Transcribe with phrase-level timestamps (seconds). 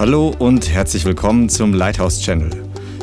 [0.00, 2.50] Hallo und herzlich willkommen zum Lighthouse Channel.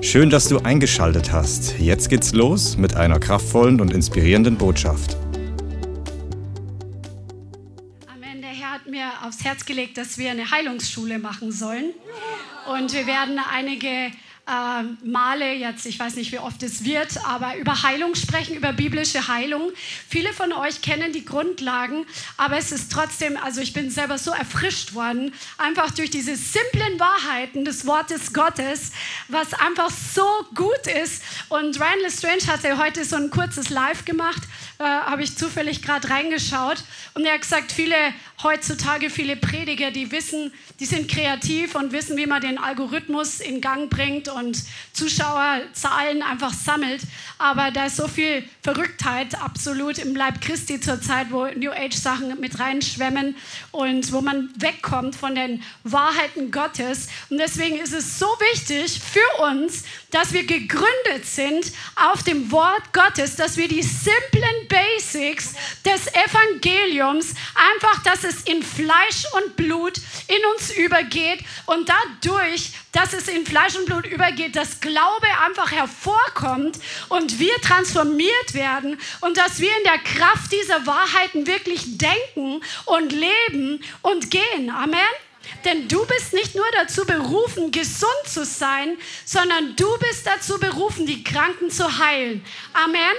[0.02, 1.78] Schön, dass du eingeschaltet hast.
[1.78, 5.16] Jetzt geht's los mit einer kraftvollen und inspirierenden Botschaft.
[8.08, 8.42] Amen.
[8.42, 11.94] Der Herr hat mir aufs Herz gelegt, dass wir eine Heilungsschule machen sollen.
[12.76, 13.88] Und wir werden einige
[15.04, 19.28] Male, jetzt ich weiß nicht, wie oft es wird, aber über Heilung sprechen, über biblische
[19.28, 19.72] Heilung.
[20.08, 22.06] Viele von euch kennen die Grundlagen,
[22.38, 26.98] aber es ist trotzdem, also ich bin selber so erfrischt worden, einfach durch diese simplen
[26.98, 28.94] Wahrheiten des Wortes Gottes,
[29.28, 31.24] was einfach so gut ist.
[31.50, 34.44] Und Ryan Lestrange hatte heute so ein kurzes Live gemacht,
[34.80, 36.84] äh, habe ich zufällig gerade reingeschaut.
[37.16, 37.96] Und er hat gesagt, viele
[38.44, 43.60] heutzutage, viele Prediger, die wissen, die sind kreativ und wissen, wie man den Algorithmus in
[43.62, 47.02] Gang bringt und Zuschauerzahlen einfach sammelt.
[47.38, 52.40] Aber da ist so viel Verrücktheit absolut im Leib Christi zurzeit, wo New Age Sachen
[52.40, 53.36] mit reinschwemmen
[53.72, 57.08] und wo man wegkommt von den Wahrheiten Gottes.
[57.30, 62.94] Und deswegen ist es so wichtig für uns, dass wir gegründet sind auf dem Wort
[62.94, 65.54] Gottes, dass wir die simplen Basics
[65.86, 67.34] des Evangeliums
[67.74, 73.46] einfach, dass es in Fleisch und Blut in uns übergeht und dadurch, dass es in
[73.46, 79.70] Fleisch und Blut übergeht, dass Glaube einfach hervorkommt und wir transformiert werden und dass wir
[79.70, 84.72] in der Kraft dieser Wahrheiten wirklich denken und leben und gehen.
[84.72, 84.98] Amen.
[85.64, 91.06] Denn du bist nicht nur dazu berufen, gesund zu sein, sondern du bist dazu berufen,
[91.06, 92.44] die Kranken zu heilen.
[92.74, 93.16] Amen.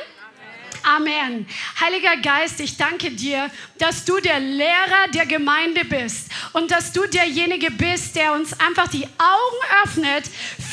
[0.84, 1.46] Amen.
[1.80, 7.06] Heiliger Geist, ich danke dir, dass du der Lehrer der Gemeinde bist und dass du
[7.06, 10.24] derjenige bist, der uns einfach die Augen öffnet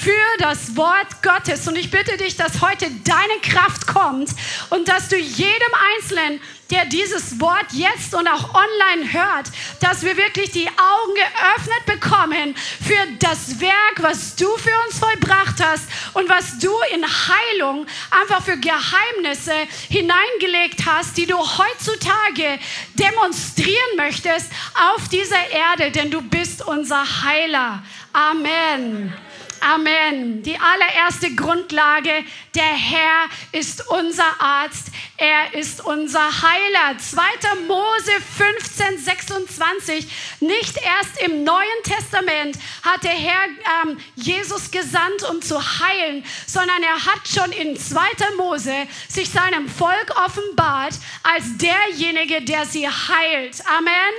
[0.02, 1.68] für das Wort Gottes.
[1.68, 4.30] Und ich bitte dich, dass heute deine Kraft kommt
[4.70, 10.18] und dass du jedem Einzelnen der dieses Wort jetzt und auch online hört, dass wir
[10.18, 16.28] wirklich die Augen geöffnet bekommen für das Werk, was du für uns vollbracht hast und
[16.30, 19.54] was du in Heilung einfach für Geheimnisse
[19.90, 22.60] hineingelegt hast, die du heutzutage
[22.96, 24.52] demonstrieren möchtest
[24.94, 27.84] auf dieser Erde, denn du bist unser Heiler.
[28.14, 29.14] Amen.
[29.62, 30.44] Amen.
[30.44, 32.12] Die allererste Grundlage,
[32.54, 36.98] der Herr ist unser Arzt, er ist unser Heiler.
[36.98, 37.22] 2.
[37.68, 40.08] Mose 15, 26.
[40.42, 43.46] Nicht erst im Neuen Testament hat der Herr
[43.84, 48.00] ähm, Jesus gesandt, um zu heilen, sondern er hat schon in 2.
[48.38, 48.74] Mose
[49.08, 53.64] sich seinem Volk offenbart als derjenige, der sie heilt.
[53.78, 54.14] Amen.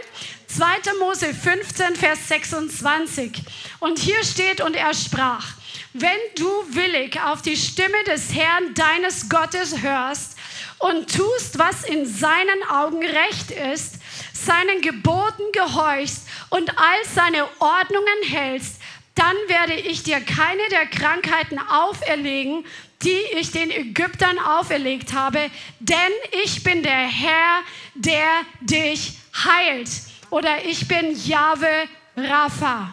[0.49, 0.95] 2.
[0.99, 3.43] Mose 15, Vers 26.
[3.87, 5.47] Und hier steht, und er sprach,
[5.93, 10.37] wenn du willig auf die Stimme des Herrn deines Gottes hörst
[10.81, 14.01] und tust, was in seinen Augen recht ist,
[14.33, 18.81] seinen Geboten gehorchst und all seine Ordnungen hältst,
[19.15, 22.65] dann werde ich dir keine der Krankheiten auferlegen,
[23.03, 25.49] die ich den Ägyptern auferlegt habe,
[25.79, 25.97] denn
[26.45, 27.61] ich bin der Herr,
[27.95, 29.13] der dich
[29.45, 29.91] heilt
[30.31, 31.85] oder ich bin Jahwe
[32.17, 32.93] Rapha.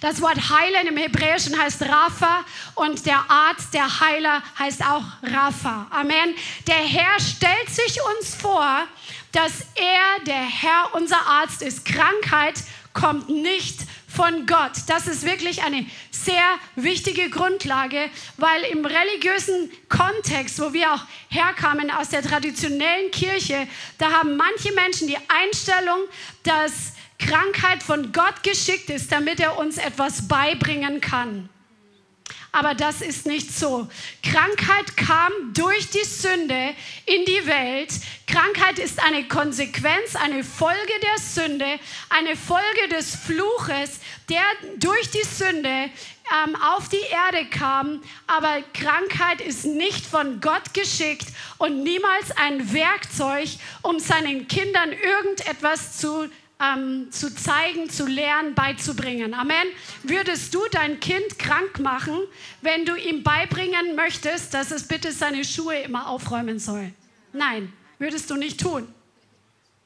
[0.00, 5.86] Das Wort heilen im Hebräischen heißt Rapha und der Arzt, der Heiler heißt auch Rapha.
[5.90, 6.34] Amen.
[6.66, 8.86] Der Herr stellt sich uns vor,
[9.32, 11.84] dass er, der Herr, unser Arzt ist.
[11.84, 12.54] Krankheit
[12.92, 13.80] kommt nicht
[14.14, 14.72] von Gott.
[14.86, 16.44] Das ist wirklich eine sehr
[16.76, 23.66] wichtige Grundlage, weil im religiösen Kontext, wo wir auch herkamen aus der traditionellen Kirche,
[23.98, 25.98] da haben manche Menschen die Einstellung,
[26.44, 26.93] dass
[27.26, 31.48] Krankheit von Gott geschickt ist, damit er uns etwas beibringen kann.
[32.52, 33.88] Aber das ist nicht so.
[34.22, 36.74] Krankheit kam durch die Sünde
[37.04, 37.88] in die Welt.
[38.28, 41.80] Krankheit ist eine Konsequenz, eine Folge der Sünde,
[42.10, 43.98] eine Folge des Fluches,
[44.28, 44.42] der
[44.76, 48.02] durch die Sünde ähm, auf die Erde kam.
[48.28, 51.26] Aber Krankheit ist nicht von Gott geschickt
[51.58, 53.48] und niemals ein Werkzeug,
[53.82, 56.28] um seinen Kindern irgendetwas zu
[56.60, 59.34] ähm, zu zeigen, zu lernen, beizubringen.
[59.34, 59.66] Amen.
[60.02, 62.18] Würdest du dein Kind krank machen,
[62.62, 66.92] wenn du ihm beibringen möchtest, dass es bitte seine Schuhe immer aufräumen soll?
[67.32, 68.86] Nein, würdest du nicht tun.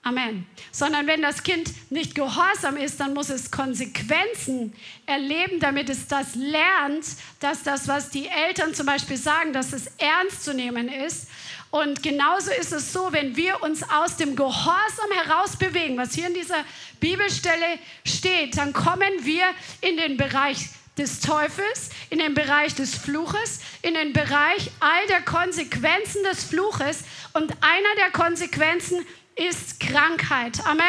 [0.03, 0.47] Amen.
[0.71, 4.73] Sondern wenn das Kind nicht gehorsam ist, dann muss es Konsequenzen
[5.05, 7.05] erleben, damit es das lernt,
[7.41, 11.29] dass das, was die Eltern zum Beispiel sagen, dass es ernst zu nehmen ist.
[11.71, 16.29] Und genauso ist es so, wenn wir uns aus dem Gehorsam heraus bewegen, was hier
[16.29, 16.65] in dieser
[16.99, 19.45] Bibelstelle steht, dann kommen wir
[19.83, 25.23] in den Bereich des Teufels, in den Bereich des Fluches, in den Bereich all der
[25.23, 27.05] Konsequenzen des Fluches.
[27.35, 29.07] Und einer der Konsequenzen
[29.37, 30.65] ist Krankheit.
[30.67, 30.85] Amen.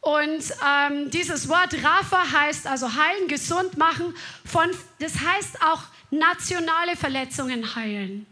[0.00, 4.14] Und ähm, dieses Wort Rapha heißt also heilen, gesund machen.
[4.44, 8.26] Von, das heißt auch nationale Verletzungen heilen.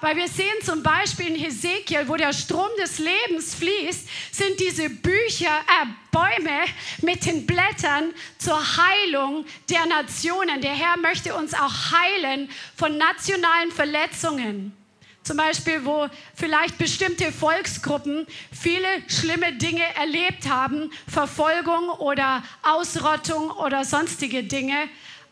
[0.00, 4.90] Weil wir sehen zum Beispiel in Hesekiel, wo der Strom des Lebens fließt, sind diese
[4.90, 6.64] Bücher, äh, Bäume
[7.02, 10.60] mit den Blättern zur Heilung der Nationen.
[10.60, 14.72] Der Herr möchte uns auch heilen von nationalen Verletzungen.
[15.24, 23.84] Zum Beispiel, wo vielleicht bestimmte Volksgruppen viele schlimme Dinge erlebt haben, Verfolgung oder Ausrottung oder
[23.84, 24.76] sonstige Dinge.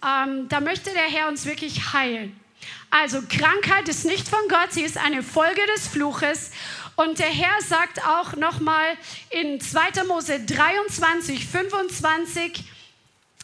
[0.03, 2.42] Ähm, da möchte der Herr uns wirklich heilen.
[2.91, 6.51] Also Krankheit ist nicht von Gott, sie ist eine Folge des Fluches.
[6.97, 8.97] Und der Herr sagt auch nochmal
[9.31, 10.05] in 2.
[10.05, 12.65] Mose 23, 25,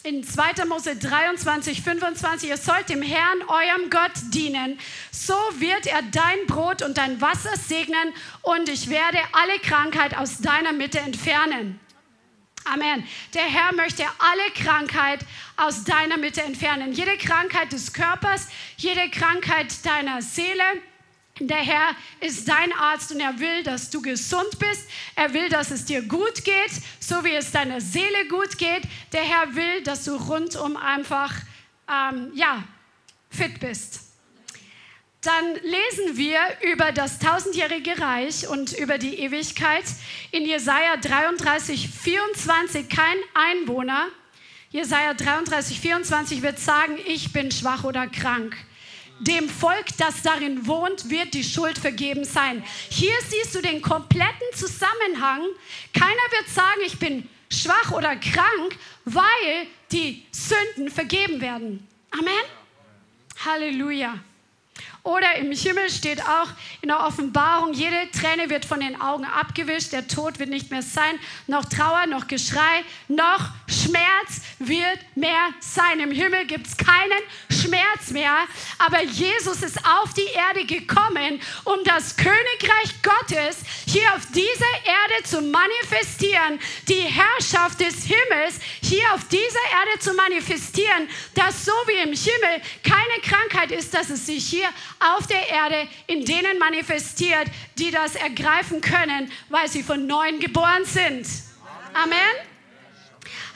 [0.04, 0.64] in 2.
[0.66, 4.78] Mose 23, 25, ihr sollt dem Herrn, eurem Gott, dienen.
[5.10, 8.12] So wird er dein Brot und dein Wasser segnen
[8.42, 11.80] und ich werde alle Krankheit aus deiner Mitte entfernen.
[12.72, 13.06] Amen.
[13.34, 15.20] Der Herr möchte alle Krankheit
[15.56, 16.92] aus deiner Mitte entfernen.
[16.92, 20.62] Jede Krankheit des Körpers, jede Krankheit deiner Seele
[21.40, 24.88] der Herr ist dein Arzt und er will, dass du gesund bist.
[25.14, 28.82] Er will, dass es dir gut geht, so wie es deiner Seele gut geht.
[29.12, 31.32] Der Herr will, dass du rundum einfach
[31.88, 32.64] ähm, ja,
[33.30, 34.07] fit bist.
[35.22, 36.40] Dann lesen wir
[36.72, 39.84] über das tausendjährige Reich und über die Ewigkeit
[40.30, 42.88] in Jesaja 33, 24.
[42.88, 44.06] Kein Einwohner,
[44.70, 48.56] Jesaja 33, 24 wird sagen, ich bin schwach oder krank
[49.20, 52.62] dem Volk, das darin wohnt, wird die Schuld vergeben sein.
[52.88, 55.42] Hier siehst du den kompletten Zusammenhang.
[55.92, 61.86] Keiner wird sagen, ich bin schwach oder krank, weil die Sünden vergeben werden.
[62.12, 62.32] Amen.
[63.44, 64.18] Halleluja.
[65.08, 66.48] Oder im Himmel steht auch
[66.82, 70.82] in der Offenbarung, jede Träne wird von den Augen abgewischt, der Tod wird nicht mehr
[70.82, 76.00] sein, noch Trauer, noch Geschrei, noch Schmerz wird mehr sein.
[76.00, 78.36] Im Himmel gibt es keinen Schmerz mehr,
[78.78, 85.24] aber Jesus ist auf die Erde gekommen, um das Königreich Gottes hier auf dieser Erde
[85.24, 89.38] zu manifestieren, die Herrschaft des Himmels hier auf dieser
[89.72, 94.68] Erde zu manifestieren, dass so wie im Himmel keine Krankheit ist, dass es sich hier
[95.00, 97.48] auf der Erde in denen manifestiert,
[97.78, 101.26] die das ergreifen können, weil sie von neuem geboren sind.
[101.94, 102.47] Amen.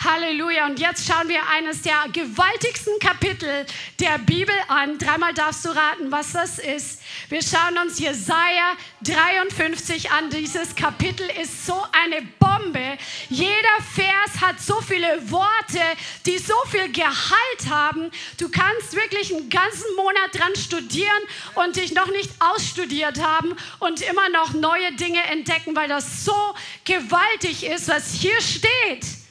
[0.05, 0.67] Halleluja.
[0.67, 3.67] Und jetzt schauen wir eines der gewaltigsten Kapitel
[4.01, 4.99] der Bibel an.
[4.99, 7.01] Dreimal darfst du raten, was das ist.
[7.29, 10.31] Wir schauen uns Jesaja 53 an.
[10.31, 12.99] Dieses Kapitel ist so eine Bombe.
[13.29, 13.53] Jeder
[13.95, 15.81] Vers hat so viele Worte,
[16.27, 18.11] die so viel Gehalt haben.
[18.39, 21.23] Du kannst wirklich einen ganzen Monat dran studieren
[21.55, 26.55] und dich noch nicht ausstudiert haben und immer noch neue Dinge entdecken, weil das so
[26.85, 29.22] gewaltig ist, was hier steht.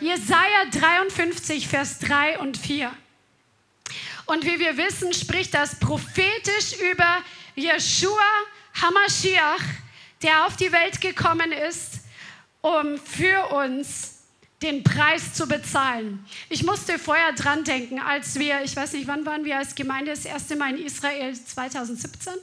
[0.00, 2.90] Jesaja 53, Vers 3 und 4.
[4.24, 7.18] Und wie wir wissen, spricht das prophetisch über
[7.54, 8.18] Yeshua
[8.80, 9.62] Hamashiach,
[10.22, 12.00] der auf die Welt gekommen ist,
[12.62, 14.20] um für uns
[14.62, 16.24] den Preis zu bezahlen.
[16.48, 20.12] Ich musste vorher dran denken, als wir, ich weiß nicht, wann waren wir als Gemeinde
[20.12, 21.34] das erste Mal in Israel?
[21.34, 22.34] 2017?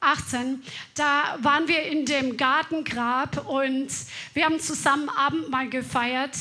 [0.00, 0.62] 18,
[0.94, 3.88] da waren wir in dem Gartengrab und
[4.34, 6.36] wir haben zusammen Abendmahl gefeiert.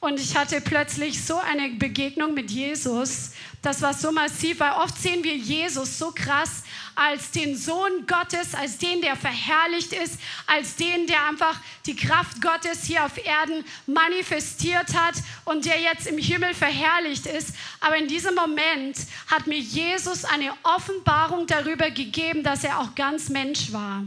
[0.00, 3.32] Und ich hatte plötzlich so eine Begegnung mit Jesus.
[3.60, 6.62] Das war so massiv, weil oft sehen wir Jesus so krass
[6.94, 12.40] als den Sohn Gottes, als den, der verherrlicht ist, als den, der einfach die Kraft
[12.40, 17.54] Gottes hier auf Erden manifestiert hat und der jetzt im Himmel verherrlicht ist.
[17.80, 23.28] Aber in diesem Moment hat mir Jesus eine Offenbarung darüber gegeben, dass er auch ganz
[23.28, 24.04] Mensch war.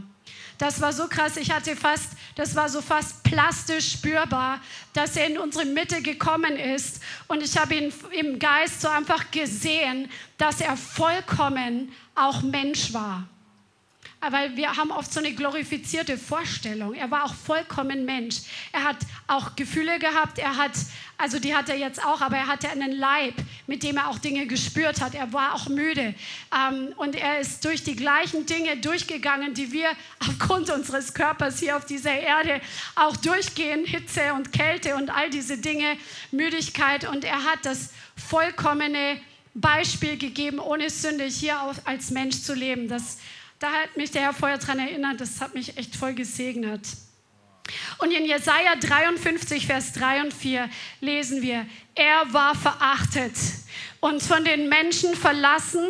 [0.58, 1.36] Das war so krass.
[1.36, 4.60] Ich hatte fast, das war so fast plastisch spürbar,
[4.92, 7.00] dass er in unsere Mitte gekommen ist.
[7.26, 13.28] Und ich habe ihn im Geist so einfach gesehen, dass er vollkommen auch Mensch war
[14.30, 16.94] weil wir haben oft so eine glorifizierte Vorstellung.
[16.94, 18.42] Er war auch vollkommen Mensch.
[18.72, 20.38] Er hat auch Gefühle gehabt.
[20.38, 20.72] Er hat,
[21.18, 23.34] also die hat er jetzt auch, aber er hatte einen Leib,
[23.66, 25.14] mit dem er auch Dinge gespürt hat.
[25.14, 26.14] Er war auch müde
[26.54, 29.90] ähm, und er ist durch die gleichen Dinge durchgegangen, die wir
[30.20, 32.60] aufgrund unseres Körpers hier auf dieser Erde
[32.94, 33.84] auch durchgehen.
[33.84, 35.96] Hitze und Kälte und all diese Dinge,
[36.30, 37.08] Müdigkeit.
[37.08, 39.20] Und er hat das vollkommene
[39.54, 42.88] Beispiel gegeben, ohne Sünde hier als Mensch zu leben.
[42.88, 43.18] Das
[43.58, 46.86] da hat mich der Herr vorher daran erinnert, das hat mich echt voll gesegnet.
[47.98, 50.68] Und in Jesaja 53, Vers 3 und 4
[51.00, 53.36] lesen wir: er war verachtet
[54.00, 55.86] und von den Menschen verlassen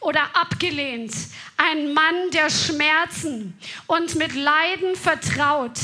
[0.00, 1.12] oder abgelehnt.
[1.56, 5.78] Ein Mann der Schmerzen und mit Leiden vertraut,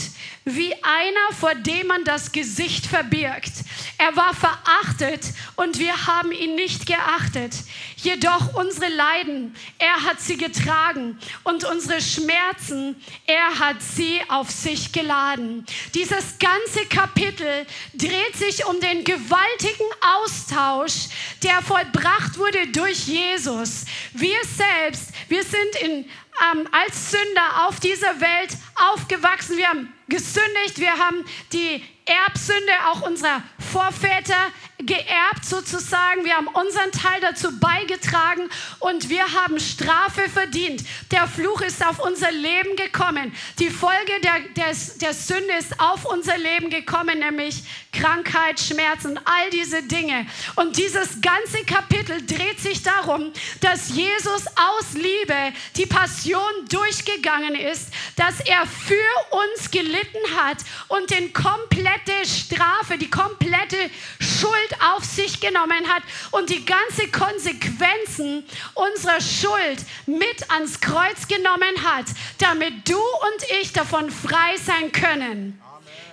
[0.45, 3.53] wie einer, vor dem man das Gesicht verbirgt.
[3.97, 5.21] Er war verachtet
[5.57, 7.55] und wir haben ihn nicht geachtet.
[7.97, 14.93] Jedoch unsere Leiden, er hat sie getragen und unsere Schmerzen, er hat sie auf sich
[14.93, 15.65] geladen.
[15.95, 17.65] Dieses ganze Kapitel
[17.95, 21.09] dreht sich um den gewaltigen Austausch,
[21.45, 23.85] der vollbracht wurde durch Jesus.
[24.13, 28.57] Wir selbst, wir sind in, ähm, als Sünder auf dieser Welt
[28.93, 29.57] aufgewachsen.
[29.57, 33.43] Wir haben gesündigt, wir haben die Erbsünde auch unserer
[33.73, 34.51] Vorväter
[34.87, 36.25] geerbt sozusagen.
[36.25, 38.49] Wir haben unseren Teil dazu beigetragen
[38.81, 40.85] und wir haben Strafe verdient.
[41.11, 43.33] Der Fluch ist auf unser Leben gekommen.
[43.59, 47.63] Die Folge der, der, der Sünde ist auf unser Leben gekommen, nämlich
[47.93, 50.27] Krankheit, Schmerz und all diese Dinge.
[50.57, 57.89] Und dieses ganze Kapitel dreht sich darum, dass Jesus aus Liebe die Passion durchgegangen ist,
[58.17, 58.95] dass er für
[59.31, 60.59] uns gelitten hat
[60.89, 63.77] und den komplette Strafe, die komplette
[64.19, 71.83] Schuld auf sich genommen hat und die ganze Konsequenzen unserer Schuld mit ans Kreuz genommen
[71.83, 72.07] hat,
[72.39, 75.61] damit du und ich davon frei sein können.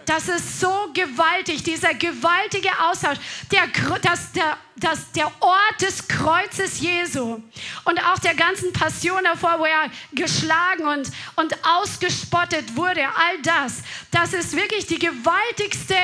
[0.06, 3.20] Das ist so gewaltig, dieser gewaltige Austausch,
[3.52, 3.68] der,
[4.02, 7.42] das, der, das, der Ort des Kreuzes Jesu
[7.86, 13.82] und auch der ganzen Passion davor, wo er geschlagen und, und ausgespottet wurde, all das,
[14.12, 15.96] das ist wirklich die gewaltigste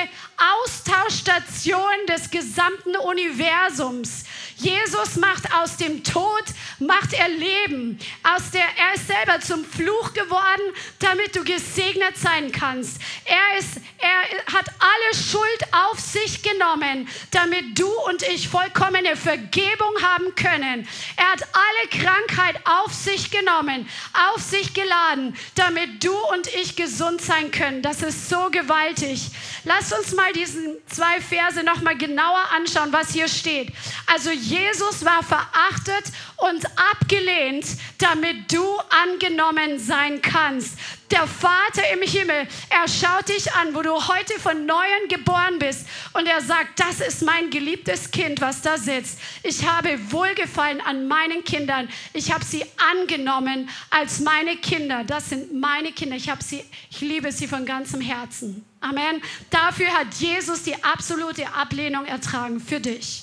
[0.64, 4.24] Austauschstation des gesamten Universums.
[4.56, 6.44] Jesus macht aus dem Tod,
[6.78, 7.98] macht er Leben.
[8.22, 10.62] Aus der, er ist selber zum Fluch geworden,
[10.98, 12.98] damit du gesegnet sein kannst.
[13.24, 19.94] Er, ist, er hat alle Schuld auf sich genommen, damit du und ich vollkommene Vergebung
[20.02, 20.88] haben können.
[21.16, 23.88] Er hat alle Krankheit auf sich genommen,
[24.32, 27.82] auf sich geladen, damit du und ich gesund sein können.
[27.82, 29.30] Das ist so gewaltig.
[29.64, 33.72] Lass uns mal diesen zwei Verse noch mal genauer anschauen, was hier steht.
[34.06, 37.66] Also Jesus war verachtet und abgelehnt,
[37.98, 38.64] damit du
[39.04, 40.78] angenommen sein kannst.
[41.10, 45.86] Der Vater im Himmel, er schaut dich an, wo du heute von neuem geboren bist
[46.14, 49.20] und er sagt, das ist mein geliebtes Kind, was da sitzt.
[49.44, 51.88] Ich habe Wohlgefallen an meinen Kindern.
[52.12, 55.04] Ich habe sie angenommen als meine Kinder.
[55.04, 56.16] Das sind meine Kinder.
[56.16, 58.64] Ich habe sie, ich liebe sie von ganzem Herzen.
[58.80, 59.22] Amen.
[59.50, 63.22] Dafür hat Jesus die absolute Ablehnung ertragen für dich.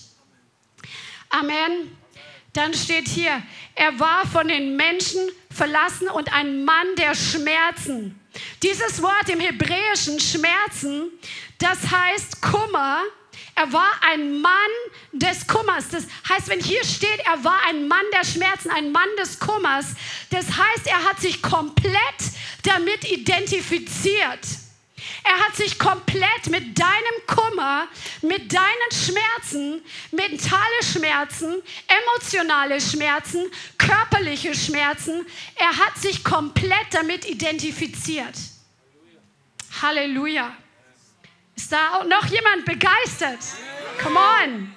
[1.30, 2.03] Amen.
[2.54, 3.42] Dann steht hier,
[3.76, 5.20] er war von den Menschen
[5.50, 8.20] verlassen und ein Mann der Schmerzen.
[8.62, 11.12] Dieses Wort im Hebräischen Schmerzen,
[11.58, 13.02] das heißt Kummer.
[13.56, 14.52] Er war ein Mann
[15.12, 15.90] des Kummers.
[15.90, 19.88] Das heißt, wenn hier steht, er war ein Mann der Schmerzen, ein Mann des Kummers,
[20.30, 21.94] das heißt, er hat sich komplett
[22.64, 24.40] damit identifiziert.
[25.24, 27.88] Er hat sich komplett mit deinem Kummer,
[28.22, 35.26] mit deinen Schmerzen, mentale Schmerzen, emotionale Schmerzen, körperliche Schmerzen,
[35.56, 38.36] er hat sich komplett damit identifiziert.
[39.82, 40.56] Halleluja.
[41.56, 43.40] Ist da auch noch jemand begeistert?
[44.02, 44.76] Come on.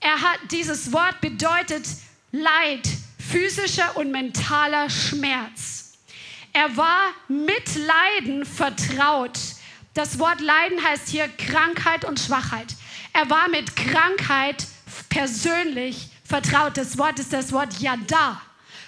[0.00, 1.86] Er hat dieses Wort bedeutet
[2.32, 2.88] Leid,
[3.18, 5.79] physischer und mentaler Schmerz.
[6.52, 9.38] Er war mit Leiden vertraut.
[9.94, 12.74] Das Wort Leiden heißt hier Krankheit und Schwachheit.
[13.12, 14.66] Er war mit Krankheit
[15.08, 16.76] persönlich vertraut.
[16.76, 18.40] Das Wort ist das Wort Yada.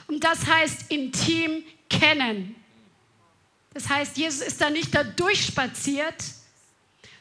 [0.07, 2.55] Und das heißt intim kennen.
[3.75, 6.23] Das heißt, Jesus ist da nicht da durchspaziert,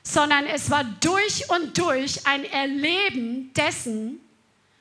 [0.03, 4.19] sondern es war durch und durch ein Erleben dessen,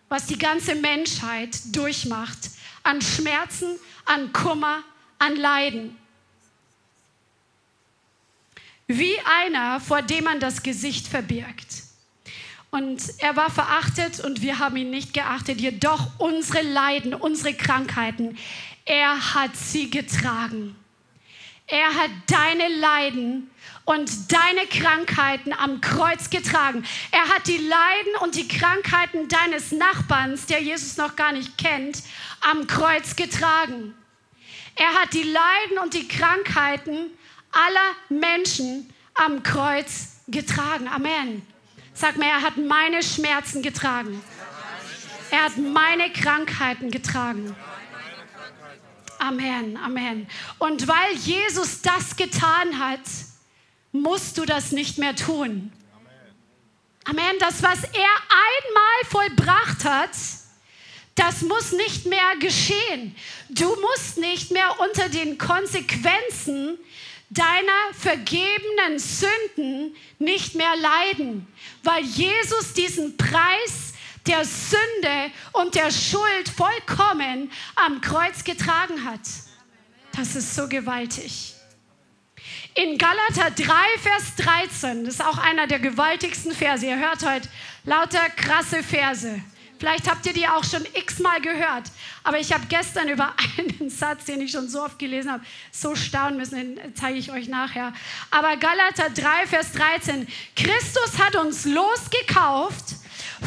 [0.09, 2.39] was die ganze Menschheit durchmacht.
[2.83, 4.83] An Schmerzen, an Kummer,
[5.21, 5.97] an Leiden.
[8.89, 11.85] Wie einer, vor dem man das Gesicht verbirgt.
[12.71, 15.61] Und er war verachtet und wir haben ihn nicht geachtet.
[15.61, 18.37] Jedoch unsere Leiden, unsere Krankheiten,
[18.85, 20.75] er hat sie getragen.
[21.67, 23.51] Er hat deine Leiden
[23.85, 26.85] und deine Krankheiten am Kreuz getragen.
[27.13, 32.03] Er hat die Leiden und die Krankheiten deines Nachbarns, der Jesus noch gar nicht kennt,
[32.41, 33.95] am Kreuz getragen.
[34.75, 37.11] Er hat die Leiden und die Krankheiten
[37.53, 40.89] aller Menschen am Kreuz getragen.
[40.89, 41.47] Amen.
[41.95, 44.23] Sag mir, er hat meine Schmerzen getragen.
[45.31, 47.55] Er hat meine Krankheiten getragen.
[49.19, 50.27] Amen, Amen.
[50.59, 53.01] Und weil Jesus das getan hat,
[53.93, 55.73] musst du das nicht mehr tun.
[57.05, 57.37] Amen.
[57.39, 60.11] Das, was er einmal vollbracht hat,
[61.15, 63.15] das muss nicht mehr geschehen.
[63.49, 66.79] Du musst nicht mehr unter den Konsequenzen
[67.31, 71.47] deiner vergebenen Sünden nicht mehr leiden,
[71.83, 73.95] weil Jesus diesen Preis
[74.27, 79.21] der Sünde und der Schuld vollkommen am Kreuz getragen hat.
[80.17, 81.55] Das ist so gewaltig.
[82.75, 83.65] In Galater 3,
[84.01, 86.87] Vers 13, das ist auch einer der gewaltigsten Verse.
[86.87, 87.49] Ihr hört heute
[87.85, 89.41] lauter krasse Verse.
[89.81, 91.91] Vielleicht habt ihr die auch schon x-mal gehört.
[92.23, 95.97] Aber ich habe gestern über einen Satz, den ich schon so oft gelesen habe, so
[95.97, 97.95] staunen müssen, den zeige ich euch nachher.
[98.31, 100.29] Aber Galater 3, Vers 13.
[100.55, 102.97] Christus hat uns losgekauft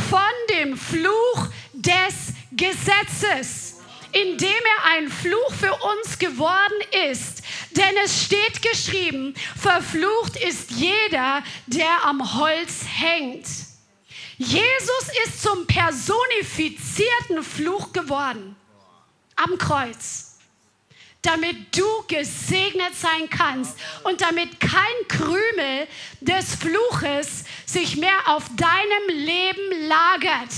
[0.09, 6.73] von dem Fluch des Gesetzes, indem er ein Fluch für uns geworden
[7.11, 7.43] ist.
[7.77, 13.45] Denn es steht geschrieben, verflucht ist jeder, der am Holz hängt.
[14.37, 18.55] Jesus ist zum personifizierten Fluch geworden
[19.35, 20.37] am Kreuz,
[21.21, 25.87] damit du gesegnet sein kannst und damit kein Krümel
[26.21, 30.53] des Fluches sich mehr auf deinem Leben lagert.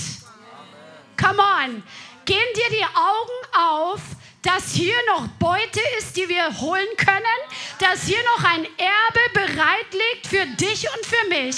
[1.17, 1.83] Come on,
[2.25, 4.01] gehen dir die Augen auf,
[4.45, 7.39] dass hier noch Beute ist, die wir holen können,
[7.79, 11.55] dass hier noch ein Erbe bereit liegt für dich und für mich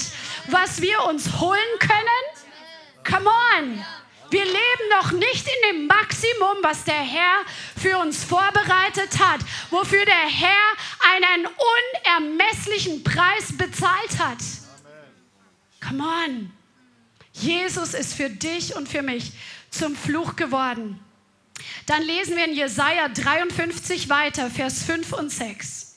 [0.50, 3.04] was wir uns holen können?
[3.04, 3.84] Come on!
[4.30, 7.44] Wir leben noch nicht in dem Maximum, was der Herr
[7.80, 9.40] für uns vorbereitet hat,
[9.70, 10.74] wofür der Herr
[11.14, 14.38] einen unermesslichen Preis bezahlt hat.
[15.86, 16.52] Come on!
[17.32, 19.32] Jesus ist für dich und für mich
[19.70, 21.00] zum Fluch geworden.
[21.86, 25.96] Dann lesen wir in Jesaja 53 weiter, Vers 5 und 6.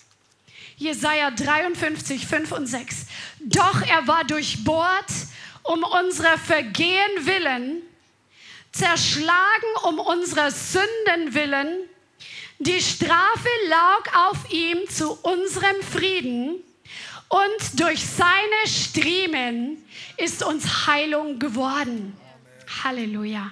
[0.78, 3.06] Jesaja 53, 5 und 6.
[3.40, 5.12] Doch er war durchbohrt
[5.64, 7.82] um unserer Vergehen willen,
[8.72, 11.88] zerschlagen um unserer Sünden willen.
[12.60, 16.64] Die Strafe lag auf ihm zu unserem Frieden
[17.30, 19.84] und durch seine Striemen
[20.18, 22.18] ist uns Heilung geworden.
[22.84, 23.52] Halleluja.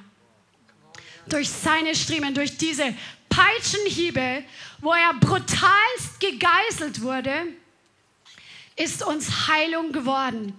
[1.30, 2.94] Durch seine Striemen, durch diese
[3.30, 4.44] Peitschenhiebe,
[4.80, 7.48] wo er brutalst gegeißelt wurde,
[8.76, 10.54] ist uns Heilung geworden.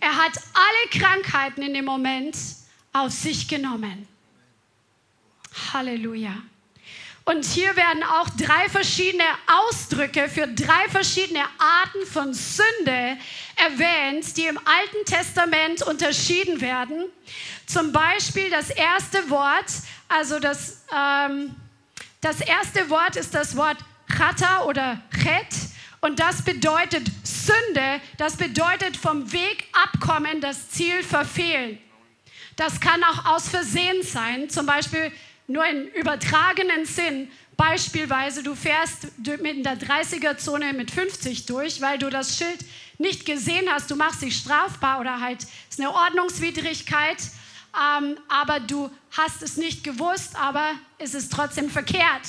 [0.00, 2.36] Er hat alle Krankheiten in dem Moment
[2.92, 4.06] auf sich genommen.
[5.72, 6.42] Halleluja.
[7.26, 13.16] Und hier werden auch drei verschiedene Ausdrücke für drei verschiedene Arten von Sünde
[13.56, 17.06] erwähnt, die im Alten Testament unterschieden werden.
[17.66, 19.72] Zum Beispiel das erste Wort,
[20.14, 21.54] also das ähm,
[22.24, 23.76] das erste Wort ist das Wort
[24.08, 25.46] Chata oder Chet.
[26.00, 31.78] Und das bedeutet Sünde, das bedeutet vom Weg abkommen, das Ziel verfehlen.
[32.56, 35.12] Das kann auch aus Versehen sein, zum Beispiel
[35.46, 37.30] nur im übertragenen Sinn.
[37.58, 42.58] Beispielsweise, du fährst mit der 30er-Zone mit 50 durch, weil du das Schild
[42.96, 47.18] nicht gesehen hast, du machst dich strafbar oder halt ist eine Ordnungswidrigkeit
[47.74, 52.26] ähm, aber du hast es nicht gewusst, aber es ist trotzdem verkehrt.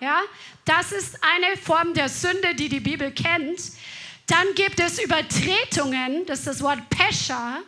[0.00, 0.20] Ja?
[0.64, 3.60] Das ist eine Form der Sünde, die die Bibel kennt.
[4.26, 7.58] Dann gibt es Übertretungen, das ist das Wort Pescha,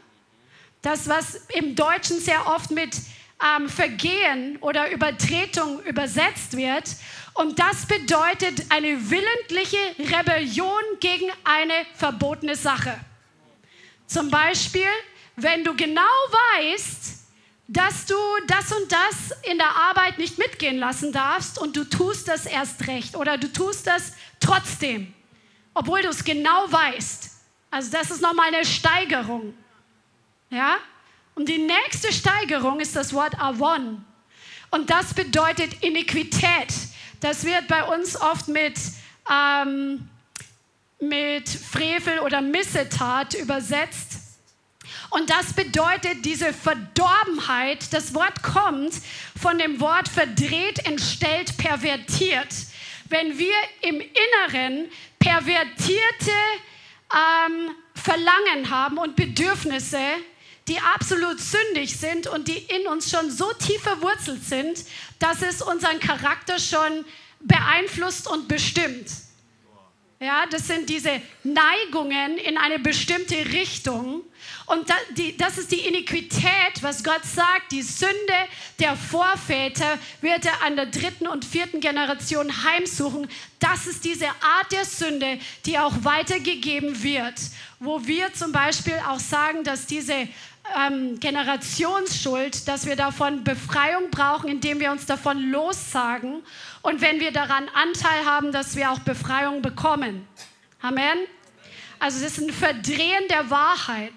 [0.82, 2.96] das was im Deutschen sehr oft mit
[3.42, 6.84] ähm, Vergehen oder Übertretung übersetzt wird.
[7.34, 12.98] Und das bedeutet eine willentliche Rebellion gegen eine verbotene Sache.
[14.06, 14.88] Zum Beispiel,
[15.36, 17.16] wenn du genau weißt,
[17.68, 18.14] dass du
[18.46, 22.86] das und das in der Arbeit nicht mitgehen lassen darfst und du tust das erst
[22.86, 25.12] recht oder du tust das trotzdem,
[25.74, 27.30] obwohl du es genau weißt.
[27.70, 29.52] Also das ist nochmal eine Steigerung.
[30.50, 30.76] Ja?
[31.34, 34.04] Und die nächste Steigerung ist das Wort Avon.
[34.70, 36.72] Und das bedeutet Iniquität.
[37.20, 38.78] Das wird bei uns oft mit,
[39.30, 40.08] ähm,
[41.00, 44.25] mit Frevel oder Missetat übersetzt.
[45.10, 47.92] Und das bedeutet diese Verdorbenheit.
[47.92, 48.94] Das Wort kommt
[49.40, 52.48] von dem Wort verdreht, entstellt, pervertiert.
[53.08, 54.88] Wenn wir im Inneren
[55.18, 56.32] pervertierte
[57.12, 60.00] ähm, Verlangen haben und Bedürfnisse,
[60.68, 64.84] die absolut sündig sind und die in uns schon so tief verwurzelt sind,
[65.18, 67.04] dass es unseren Charakter schon
[67.40, 69.08] beeinflusst und bestimmt.
[70.18, 74.22] Ja, das sind diese Neigungen in eine bestimmte Richtung.
[74.66, 74.90] Und
[75.38, 77.70] das, ist die Iniquität, was Gott sagt.
[77.70, 78.12] Die Sünde
[78.80, 83.28] der Vorväter wird er an der dritten und vierten Generation heimsuchen.
[83.60, 87.34] Das ist diese Art der Sünde, die auch weitergegeben wird.
[87.78, 90.28] Wo wir zum Beispiel auch sagen, dass diese
[90.76, 96.42] ähm, Generationsschuld, dass wir davon Befreiung brauchen, indem wir uns davon lossagen
[96.82, 100.26] und wenn wir daran Anteil haben, dass wir auch Befreiung bekommen.
[100.82, 101.18] Amen.
[102.00, 104.12] Also das ist ein Verdrehen der Wahrheit.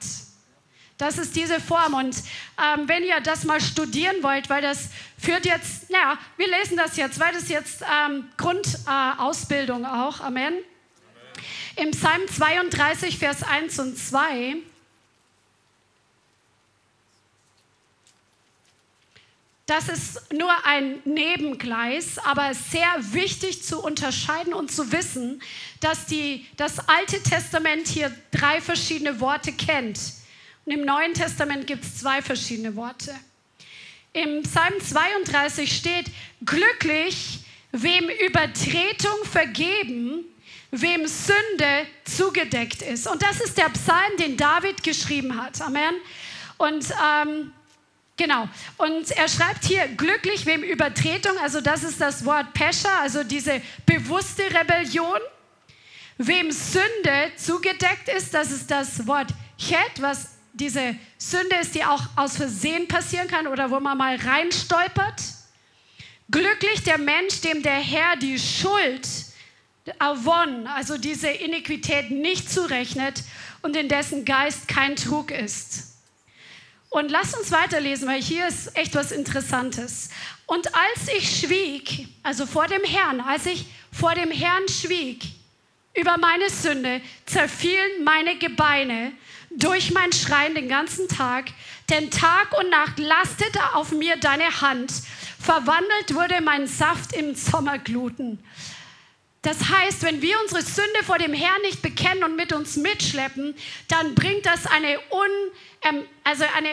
[1.00, 1.94] Das ist diese Form.
[1.94, 2.16] Und
[2.58, 6.98] ähm, wenn ihr das mal studieren wollt, weil das führt jetzt, naja, wir lesen das
[6.98, 10.20] jetzt, weil das jetzt ähm, Grundausbildung äh, auch.
[10.20, 10.54] Amen.
[10.54, 10.64] Amen.
[11.78, 14.58] Im Psalm 32, Vers 1 und 2
[19.66, 25.44] Das ist nur ein Nebengleis, aber sehr wichtig zu unterscheiden und zu wissen,
[25.80, 30.00] dass die, das Alte Testament hier drei verschiedene Worte kennt.
[30.70, 33.16] Und im Neuen Testament gibt es zwei verschiedene Worte.
[34.14, 36.12] Im Psalm 32 steht,
[36.46, 37.40] glücklich,
[37.72, 40.26] wem Übertretung vergeben,
[40.70, 43.08] wem Sünde zugedeckt ist.
[43.08, 45.60] Und das ist der Psalm, den David geschrieben hat.
[45.60, 45.96] Amen.
[46.60, 47.52] Und ähm,
[48.18, 48.48] Genau.
[48.78, 53.60] Und er schreibt hier, glücklich wem Übertretung, also das ist das Wort Pescha, also diese
[53.88, 55.20] bewusste Rebellion.
[56.20, 62.04] Wem Sünde zugedeckt ist, das ist das Wort Chet, was diese Sünde ist, die auch
[62.16, 65.22] aus Versehen passieren kann oder wo man mal reinstolpert.
[66.30, 69.08] Glücklich der Mensch, dem der Herr die Schuld,
[69.98, 73.24] Avon, also diese Iniquität nicht zurechnet
[73.62, 75.96] und in dessen Geist kein Trug ist.
[76.90, 80.10] Und lasst uns weiterlesen, weil hier ist echt was Interessantes.
[80.46, 85.24] Und als ich schwieg, also vor dem Herrn, als ich vor dem Herrn schwieg
[85.94, 89.14] über meine Sünde, zerfielen meine Gebeine
[89.52, 91.46] durch mein Schreien den ganzen Tag,
[91.90, 94.92] denn Tag und Nacht lastete auf mir deine Hand,
[95.42, 98.40] verwandelt wurde mein Saft im Sommergluten.
[99.42, 103.56] Das heißt, wenn wir unsere Sünde vor dem Herrn nicht bekennen und mit uns mitschleppen,
[103.88, 105.30] dann bringt das eine, un,
[105.84, 106.70] ähm, also eine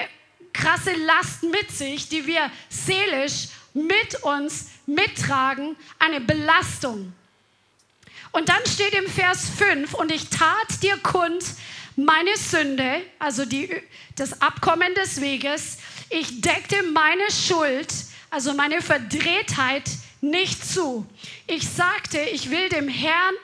[0.53, 7.13] krasse Last mit sich, die wir seelisch mit uns mittragen, eine Belastung.
[8.33, 11.45] Und dann steht im Vers 5, und ich tat dir kund
[11.97, 13.71] meine Sünde, also die,
[14.15, 15.79] das Abkommen des Weges,
[16.11, 17.93] ich deckte meine Schuld,
[18.31, 19.85] also meine Verdrehtheit
[20.21, 21.07] nicht zu.
[21.47, 23.35] Ich sagte, ich will dem Herrn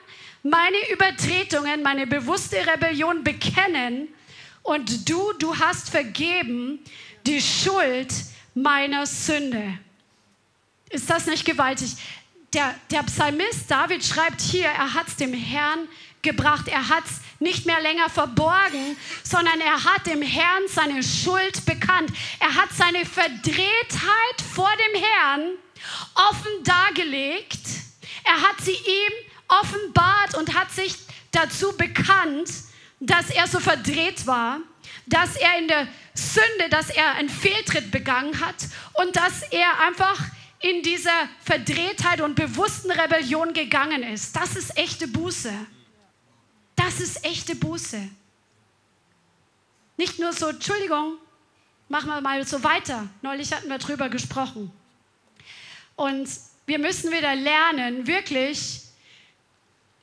[0.43, 4.09] meine Übertretungen, meine bewusste Rebellion bekennen
[4.63, 6.81] und du, du hast vergeben
[7.27, 8.13] die Schuld
[8.55, 9.79] meiner Sünde.
[10.91, 11.97] Ist das nicht gewaltig?
[12.53, 15.89] Der, der Psalmist David schreibt hier, er hat es dem Herrn
[16.23, 16.69] gebracht.
[16.69, 22.11] Er hat es nicht mehr länger verborgen, sondern er hat dem Herrn seine Schuld bekannt.
[22.41, 25.51] Er hat seine Verdrehtheit vor dem Herrn
[26.15, 27.61] offen dargelegt.
[28.25, 29.13] Er hat sie ihm
[29.49, 30.95] offenbart und hat sich
[31.33, 32.49] dazu bekannt,
[33.01, 34.59] dass er so verdreht war,
[35.07, 38.55] dass er in der Sünde, dass er einen Fehltritt begangen hat
[38.95, 40.19] und dass er einfach
[40.61, 44.37] in dieser Verdrehtheit und bewussten Rebellion gegangen ist.
[44.37, 45.53] Das ist echte Buße.
[46.77, 48.09] Das ist echte Buße.
[49.97, 51.19] Nicht nur so, Entschuldigung,
[51.89, 53.09] machen wir mal so weiter.
[53.21, 54.73] Neulich hatten wir drüber gesprochen.
[55.97, 56.29] Und
[56.67, 58.81] wir müssen wieder lernen, wirklich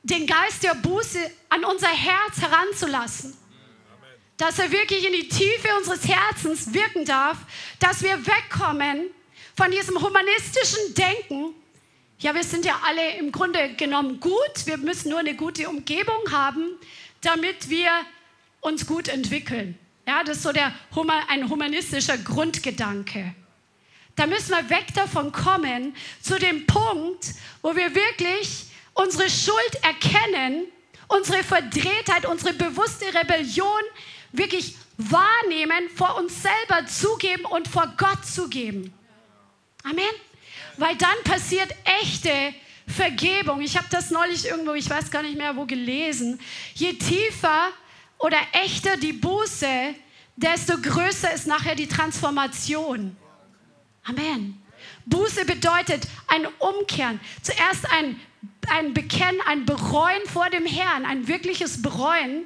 [0.03, 3.35] den Geist der Buße an unser Herz heranzulassen.
[4.37, 7.37] Dass er wirklich in die Tiefe unseres Herzens wirken darf,
[7.79, 9.09] dass wir wegkommen
[9.55, 11.53] von diesem humanistischen Denken.
[12.21, 16.31] Ja, wir sind ja alle im Grunde genommen gut, wir müssen nur eine gute Umgebung
[16.31, 16.77] haben,
[17.21, 17.89] damit wir
[18.59, 19.79] uns gut entwickeln.
[20.05, 20.73] Ja, das ist so der,
[21.29, 23.33] ein humanistischer Grundgedanke.
[24.17, 30.65] Da müssen wir weg davon kommen zu dem Punkt, wo wir wirklich unsere Schuld erkennen,
[31.07, 33.81] unsere Verdrehtheit, unsere bewusste Rebellion
[34.33, 38.93] wirklich wahrnehmen, vor uns selber zugeben und vor Gott zugeben.
[39.83, 40.03] Amen.
[40.79, 42.53] Weil dann passiert echte
[42.87, 43.59] Vergebung.
[43.59, 46.39] Ich habe das neulich irgendwo, ich weiß gar nicht mehr wo gelesen.
[46.73, 47.69] Je tiefer
[48.17, 49.93] oder echter die Buße,
[50.37, 53.17] desto größer ist nachher die Transformation.
[54.05, 54.61] Amen.
[55.05, 57.19] Buße bedeutet ein Umkehren.
[57.41, 58.17] Zuerst ein,
[58.69, 62.45] ein Bekennen, ein Bereuen vor dem Herrn, ein wirkliches Bereuen.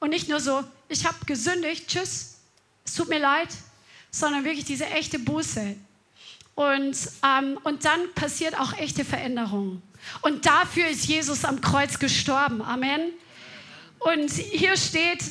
[0.00, 2.38] Und nicht nur so, ich habe gesündigt, tschüss,
[2.84, 3.50] es tut mir leid,
[4.10, 5.76] sondern wirklich diese echte Buße.
[6.54, 9.82] Und, ähm, und dann passiert auch echte Veränderung.
[10.20, 12.60] Und dafür ist Jesus am Kreuz gestorben.
[12.62, 13.12] Amen.
[13.98, 15.22] Und hier steht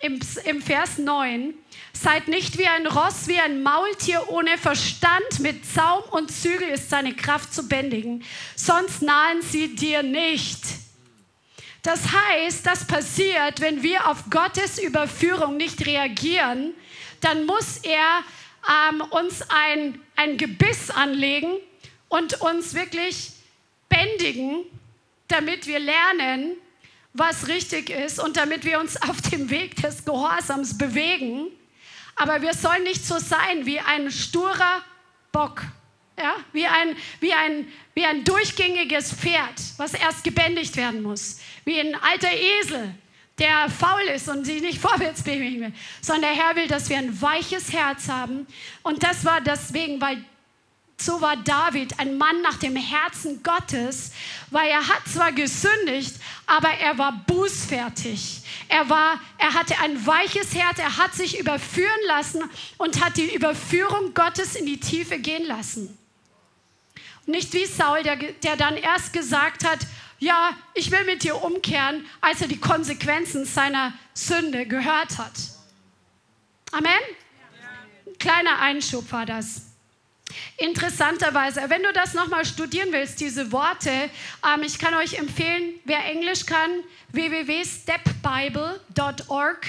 [0.00, 1.54] im, im Vers 9,
[2.00, 6.90] Seid nicht wie ein Ross, wie ein Maultier ohne Verstand, mit Zaum und Zügel ist
[6.90, 10.60] seine Kraft zu bändigen, sonst nahen sie dir nicht.
[11.82, 16.72] Das heißt, das passiert, wenn wir auf Gottes Überführung nicht reagieren,
[17.20, 18.20] dann muss er
[18.66, 21.52] ähm, uns ein, ein Gebiss anlegen
[22.08, 23.32] und uns wirklich
[23.88, 24.64] bändigen,
[25.28, 26.56] damit wir lernen,
[27.12, 31.48] was richtig ist und damit wir uns auf dem Weg des Gehorsams bewegen.
[32.16, 34.82] Aber wir sollen nicht so sein wie ein sturer
[35.30, 35.62] Bock,
[36.18, 36.34] ja?
[36.52, 41.94] wie, ein, wie, ein, wie ein durchgängiges Pferd, was erst gebändigt werden muss, wie ein
[41.94, 42.94] alter Esel,
[43.38, 46.98] der faul ist und sich nicht vorwärts bewegen will, sondern der Herr will, dass wir
[46.98, 48.46] ein weiches Herz haben.
[48.82, 50.24] Und das war deswegen, weil
[51.00, 54.10] so war David ein Mann nach dem Herzen Gottes,
[54.50, 58.42] weil er hat zwar gesündigt, aber er war bußfertig.
[58.68, 62.42] Er, war, er hatte ein weiches Herz, er hat sich überführen lassen
[62.78, 65.96] und hat die Überführung Gottes in die Tiefe gehen lassen.
[67.26, 69.78] Nicht wie Saul, der, der dann erst gesagt hat,
[70.18, 75.32] ja, ich will mit dir umkehren, als er die Konsequenzen seiner Sünde gehört hat.
[76.72, 76.90] Amen?
[78.18, 79.62] Kleiner Einschub war das.
[80.56, 86.04] Interessanterweise, wenn du das nochmal studieren willst, diese Worte, ähm, ich kann euch empfehlen, wer
[86.04, 86.70] Englisch kann,
[87.12, 89.66] www.stepbible.org.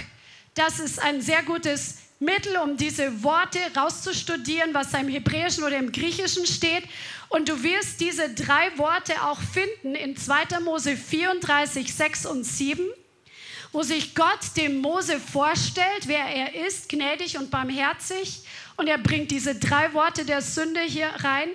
[0.55, 5.77] Das ist ein sehr gutes Mittel, um diese Worte rauszustudieren, was da im Hebräischen oder
[5.77, 6.83] im Griechischen steht.
[7.29, 10.59] Und du wirst diese drei Worte auch finden in 2.
[10.61, 12.83] Mose 34, 6 und 7
[13.71, 18.41] wo sich Gott dem Mose vorstellt, wer er ist, gnädig und barmherzig.
[18.77, 21.49] Und er bringt diese drei Worte der Sünde hier rein.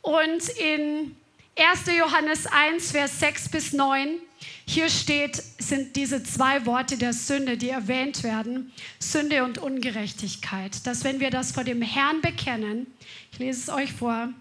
[0.00, 1.16] Und in
[1.58, 1.96] 1.
[1.98, 4.18] Johannes 1, Vers 6 bis 9,
[4.66, 10.86] hier steht, sind diese zwei Worte der Sünde, die erwähnt werden, Sünde und Ungerechtigkeit.
[10.86, 12.86] Dass wenn wir das vor dem Herrn bekennen,
[13.32, 14.32] ich lese es euch vor,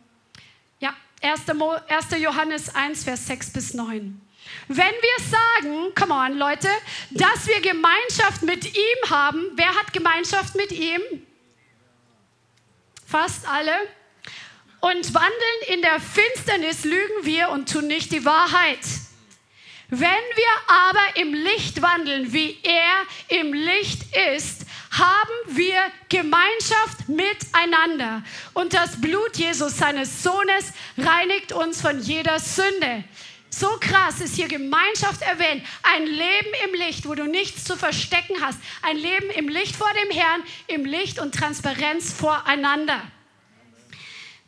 [1.25, 2.21] 1.
[2.21, 4.21] Johannes 1, Vers 6 bis 9.
[4.67, 6.69] Wenn wir sagen, come on Leute,
[7.11, 11.01] dass wir Gemeinschaft mit ihm haben, wer hat Gemeinschaft mit ihm?
[13.07, 13.73] Fast alle.
[14.81, 18.79] Und wandeln in der Finsternis, lügen wir und tun nicht die Wahrheit.
[19.89, 24.64] Wenn wir aber im Licht wandeln, wie er im Licht ist,
[24.97, 25.79] haben wir
[26.10, 28.23] Gemeinschaft miteinander.
[28.53, 33.03] Und das Blut Jesus, seines Sohnes, reinigt uns von jeder Sünde.
[33.49, 35.63] So krass ist hier Gemeinschaft erwähnt.
[35.84, 38.60] Ein Leben im Licht, wo du nichts zu verstecken hast.
[38.81, 43.01] Ein Leben im Licht vor dem Herrn, im Licht und Transparenz voreinander.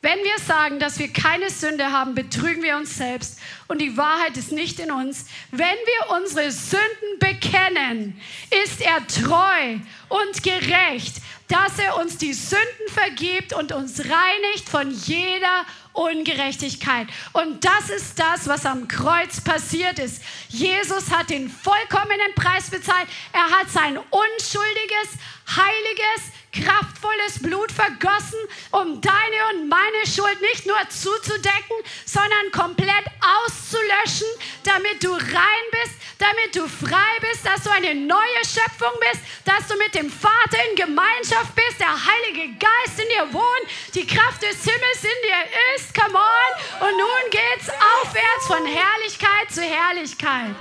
[0.07, 4.37] Wenn wir sagen, dass wir keine Sünde haben, betrügen wir uns selbst und die Wahrheit
[4.37, 5.25] ist nicht in uns.
[5.51, 8.17] Wenn wir unsere Sünden bekennen,
[8.63, 11.17] ist er treu und gerecht,
[11.49, 17.07] dass er uns die Sünden vergibt und uns reinigt von jeder Ungerechtigkeit.
[17.33, 20.21] Und das ist das, was am Kreuz passiert ist.
[20.47, 23.09] Jesus hat den vollkommenen Preis bezahlt.
[23.33, 26.31] Er hat sein unschuldiges, heiliges,
[26.63, 28.39] kraftvolles Blut vergossen,
[28.71, 34.27] um deine und meine Schuld nicht nur zuzudecken, sondern komplett auszulöschen,
[34.63, 39.67] damit du rein bist, damit du frei bist, dass du eine neue Schöpfung bist, dass
[39.67, 44.41] du mit dem Vater in Gemeinschaft bist, der Heilige Geist in dir wohnt, die Kraft
[44.41, 45.93] des Himmels in dir ist.
[45.93, 46.87] Come on.
[46.87, 50.55] Und nun geht's aufwärts von Herrlichkeit zu Herrlichkeit.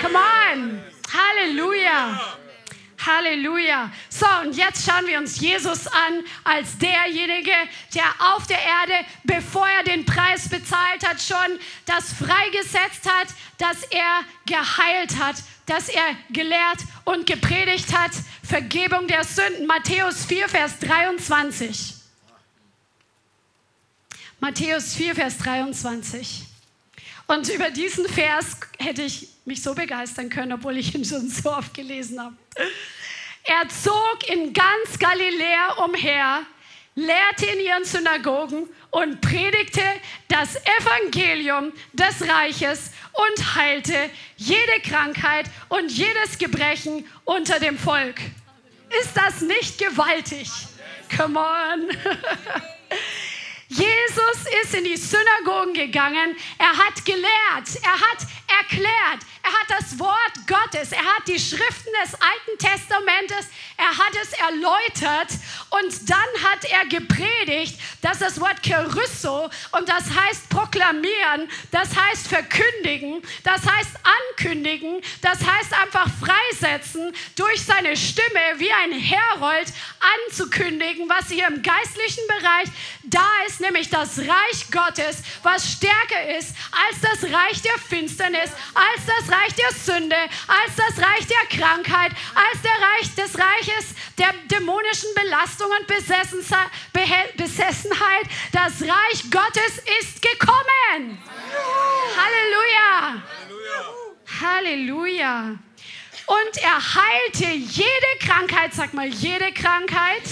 [0.00, 0.82] Come on.
[1.12, 2.38] Halleluja.
[3.06, 3.90] Halleluja.
[4.08, 7.52] So, und jetzt schauen wir uns Jesus an als derjenige,
[7.94, 13.82] der auf der Erde, bevor er den Preis bezahlt hat, schon das freigesetzt hat, dass
[13.84, 15.36] er geheilt hat,
[15.66, 18.12] dass er gelehrt und gepredigt hat.
[18.42, 19.66] Vergebung der Sünden.
[19.66, 21.94] Matthäus 4, Vers 23.
[24.40, 26.42] Matthäus 4, Vers 23.
[27.28, 31.52] Und über diesen Vers hätte ich mich so begeistern können, obwohl ich ihn schon so
[31.52, 32.36] oft gelesen habe.
[33.44, 36.42] Er zog in ganz Galiläa umher,
[36.94, 39.82] lehrte in ihren Synagogen und predigte
[40.28, 48.20] das Evangelium des Reiches und heilte jede Krankheit und jedes Gebrechen unter dem Volk.
[49.00, 50.48] Ist das nicht gewaltig?
[51.16, 51.88] Come on.
[53.72, 58.26] Jesus ist in die Synagogen gegangen, er hat gelehrt, er hat
[58.60, 64.12] erklärt, er hat das Wort Gottes, er hat die Schriften des Alten Testamentes, er hat
[64.22, 65.38] es erläutert.
[65.70, 72.28] Und dann hat er gepredigt, dass das Wort Kerusso und das heißt proklamieren, das heißt
[72.28, 73.92] verkündigen, das heißt
[74.36, 79.72] ankündigen, das heißt einfach freisetzen, durch seine Stimme wie ein Herold
[80.28, 82.68] anzukündigen, was hier im geistlichen Bereich
[83.04, 89.06] da ist, nämlich das Reich Gottes, was stärker ist als das Reich der Finsternis, als
[89.06, 94.34] das Reich der Sünde, als das Reich der Krankheit, als der Reich des Reiches der
[94.50, 95.86] dämonischen Belastung und
[97.36, 98.26] Besessenheit.
[98.52, 101.18] Das Reich Gottes ist gekommen.
[102.16, 103.22] Halleluja.
[104.40, 105.58] Halleluja.
[106.26, 110.22] Und er heilte jede Krankheit, sag mal, jede Krankheit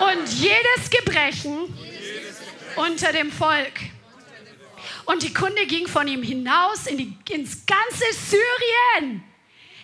[0.00, 1.74] und jedes Gebrechen
[2.76, 3.80] unter dem Volk.
[5.04, 9.24] Und die Kunde ging von ihm hinaus in die, ins ganze Syrien.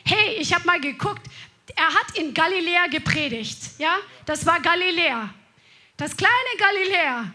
[0.05, 1.23] Hey, ich habe mal geguckt,
[1.75, 3.59] er hat in Galiläa gepredigt.
[3.79, 5.33] Ja, das war Galiläa.
[5.97, 7.33] Das kleine Galiläa.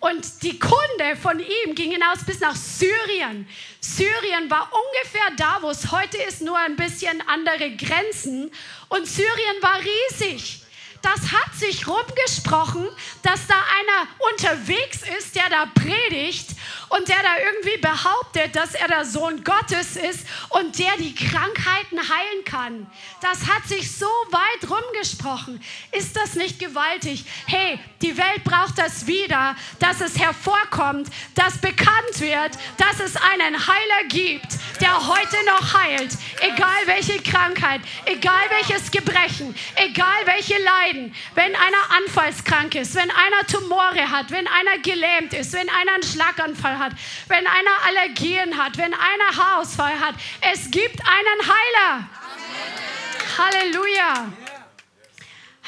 [0.00, 3.48] Und die Kunde von ihm ging hinaus bis nach Syrien.
[3.80, 8.50] Syrien war ungefähr da, wo es heute ist, nur ein bisschen andere Grenzen.
[8.88, 10.62] Und Syrien war riesig
[11.02, 12.88] das hat sich rumgesprochen,
[13.22, 16.50] dass da einer unterwegs ist, der da predigt
[16.88, 21.98] und der da irgendwie behauptet, dass er der Sohn Gottes ist und der die Krankheiten
[21.98, 22.86] heilen kann.
[23.20, 25.62] Das hat sich so weit rumgesprochen.
[25.92, 27.24] Ist das nicht gewaltig?
[27.46, 33.66] Hey, die Welt braucht das wieder, dass es hervorkommt, dass bekannt wird, dass es einen
[33.66, 34.46] Heiler gibt,
[34.80, 36.16] der heute noch heilt.
[36.40, 41.14] Egal welche Krankheit, egal welches Gebrechen, egal welche Leiden.
[41.34, 46.02] Wenn einer anfallskrank ist, wenn einer Tumore hat, wenn einer gelähmt ist, wenn einer einen
[46.02, 46.92] Schlaganfall hat,
[47.28, 50.14] wenn einer Allergien hat, wenn einer Haarausfall hat.
[50.40, 52.08] Es gibt einen Heiler.
[52.18, 53.38] Amen.
[53.38, 54.32] Halleluja.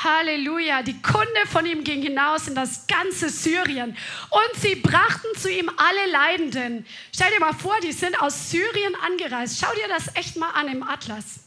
[0.02, 0.82] Halleluja.
[0.82, 3.96] Die Kunde von ihm ging hinaus in das ganze Syrien
[4.30, 6.86] und sie brachten zu ihm alle Leidenden.
[7.14, 9.58] Stell dir mal vor, die sind aus Syrien angereist.
[9.60, 11.40] Schau dir das echt mal an im Atlas.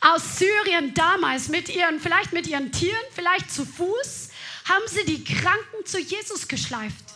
[0.00, 4.30] Aus Syrien damals mit ihren, vielleicht mit ihren Tieren, vielleicht zu Fuß,
[4.68, 7.11] haben sie die Kranken zu Jesus geschleift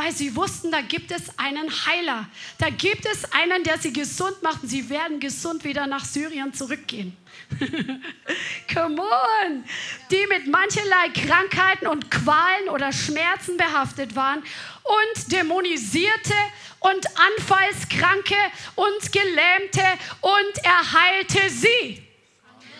[0.00, 2.26] weil sie wussten, da gibt es einen Heiler.
[2.56, 6.54] Da gibt es einen, der sie gesund macht und sie werden gesund wieder nach Syrien
[6.54, 7.14] zurückgehen.
[8.72, 9.62] Come on!
[10.10, 16.34] Die mit mancherlei Krankheiten und Qualen oder Schmerzen behaftet waren und dämonisierte
[16.78, 18.36] und Anfallskranke
[18.76, 19.84] und Gelähmte
[20.22, 22.02] und er heilte sie.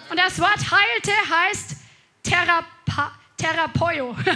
[0.08, 1.76] Und das Wort heilte heißt
[2.22, 3.19] Therapeut.
[3.40, 4.16] Therapeut.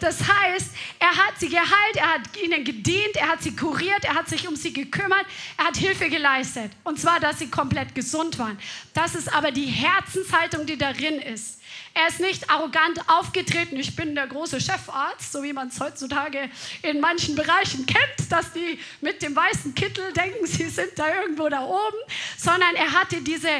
[0.00, 4.14] Das heißt, er hat sie geheilt, er hat ihnen gedient, er hat sie kuriert, er
[4.14, 6.70] hat sich um sie gekümmert, er hat Hilfe geleistet.
[6.84, 8.58] Und zwar, dass sie komplett gesund waren.
[8.94, 11.60] Das ist aber die Herzenshaltung, die darin ist.
[11.94, 16.48] Er ist nicht arrogant aufgetreten, ich bin der große Chefarzt, so wie man es heutzutage
[16.82, 21.48] in manchen Bereichen kennt, dass die mit dem weißen Kittel denken, sie sind da irgendwo
[21.48, 21.98] da oben,
[22.36, 23.50] sondern er hatte diese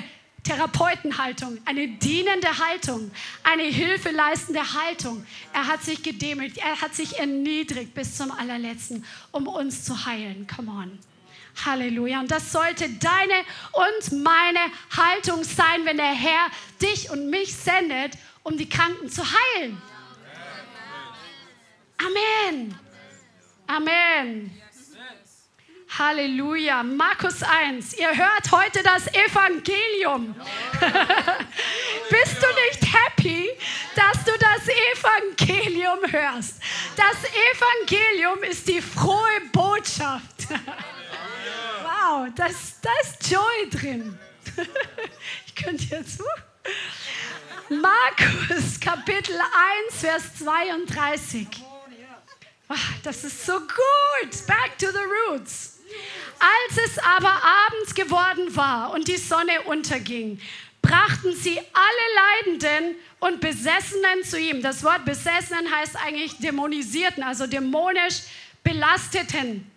[0.48, 3.10] Therapeutenhaltung, eine dienende Haltung,
[3.42, 5.26] eine hilfeleistende Haltung.
[5.52, 10.46] Er hat sich gedemütigt, er hat sich erniedrigt bis zum allerletzten, um uns zu heilen.
[10.46, 10.98] Come on.
[11.66, 12.20] Halleluja.
[12.20, 13.34] Und das sollte deine
[13.72, 14.60] und meine
[14.96, 16.46] Haltung sein, wenn der Herr
[16.80, 19.76] dich und mich sendet, um die Kranken zu heilen.
[21.98, 22.74] Amen.
[23.66, 24.67] Amen.
[25.96, 26.82] Halleluja.
[26.82, 27.94] Markus 1.
[27.94, 30.34] Ihr hört heute das Evangelium.
[32.10, 33.48] Bist du nicht happy,
[33.96, 36.60] dass du das Evangelium hörst?
[36.94, 37.16] Das
[37.54, 40.48] Evangelium ist die frohe Botschaft.
[41.82, 42.78] wow, da ist,
[43.30, 44.18] Joy drin.
[45.46, 46.22] ich könnte jetzt.
[47.70, 49.36] Markus Kapitel
[49.90, 51.46] 1, Vers 32.
[53.02, 54.46] das ist so gut.
[54.46, 55.67] Back to the roots.
[56.38, 60.40] Als es aber abends geworden war und die Sonne unterging,
[60.82, 64.62] brachten sie alle Leidenden und Besessenen zu ihm.
[64.62, 68.22] Das Wort Besessenen heißt eigentlich dämonisierten, also dämonisch
[68.62, 69.70] belasteten.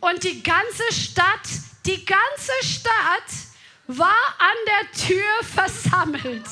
[0.00, 1.48] Und die ganze Stadt,
[1.86, 3.30] die ganze Stadt
[3.86, 6.46] war an der Tür versammelt.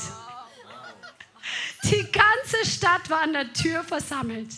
[1.85, 4.51] Die ganze Stadt war an der Tür versammelt.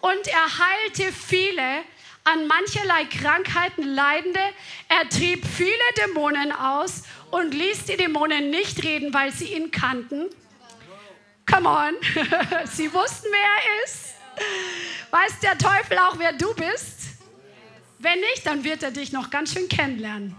[0.00, 1.82] Und er heilte viele,
[2.24, 4.40] an mancherlei Krankheiten leidende.
[4.88, 10.26] Er trieb viele Dämonen aus und ließ die Dämonen nicht reden, weil sie ihn kannten.
[11.50, 11.94] Come on,
[12.66, 14.14] sie wussten, wer er ist.
[15.10, 17.00] Weiß der Teufel auch, wer du bist?
[17.98, 20.34] Wenn nicht, dann wird er dich noch ganz schön kennenlernen.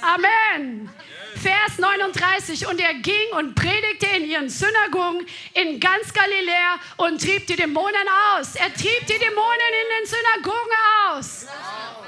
[0.00, 0.90] Amen.
[1.36, 2.66] Vers 39.
[2.66, 8.08] Und er ging und predigte in ihren Synagogen in ganz Galiläa und trieb die Dämonen
[8.34, 8.54] aus.
[8.56, 10.72] Er trieb die Dämonen in den Synagogen
[11.08, 11.46] aus.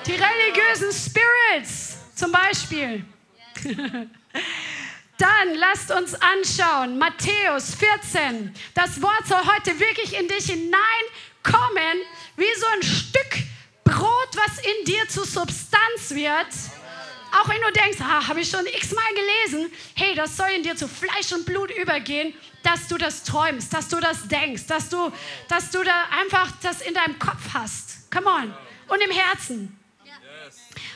[0.07, 3.05] Die religiösen Spirits zum Beispiel.
[5.19, 8.55] Dann lasst uns anschauen, Matthäus 14.
[8.75, 11.99] Das Wort soll heute wirklich in dich hineinkommen,
[12.37, 13.45] wie so ein Stück
[13.85, 16.47] Brot, was in dir zu Substanz wird.
[17.33, 20.77] Auch wenn du denkst, ah, habe ich schon x-mal gelesen, hey, das soll in dir
[20.77, 25.13] zu Fleisch und Blut übergehen, dass du das träumst, dass du das denkst, dass du,
[25.49, 28.11] dass du da einfach das in deinem Kopf hast.
[28.11, 28.55] Come on.
[28.89, 29.77] Und im Herzen.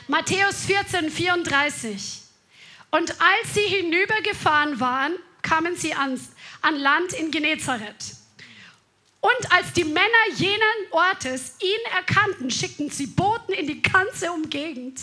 [0.07, 2.21] Matthäus 14, 34.
[2.91, 6.29] Und als sie hinübergefahren waren, kamen sie ans,
[6.61, 8.15] an Land in Genezareth.
[9.21, 10.05] Und als die Männer
[10.35, 15.01] jenen Ortes ihn erkannten, schickten sie Boten in die ganze Umgegend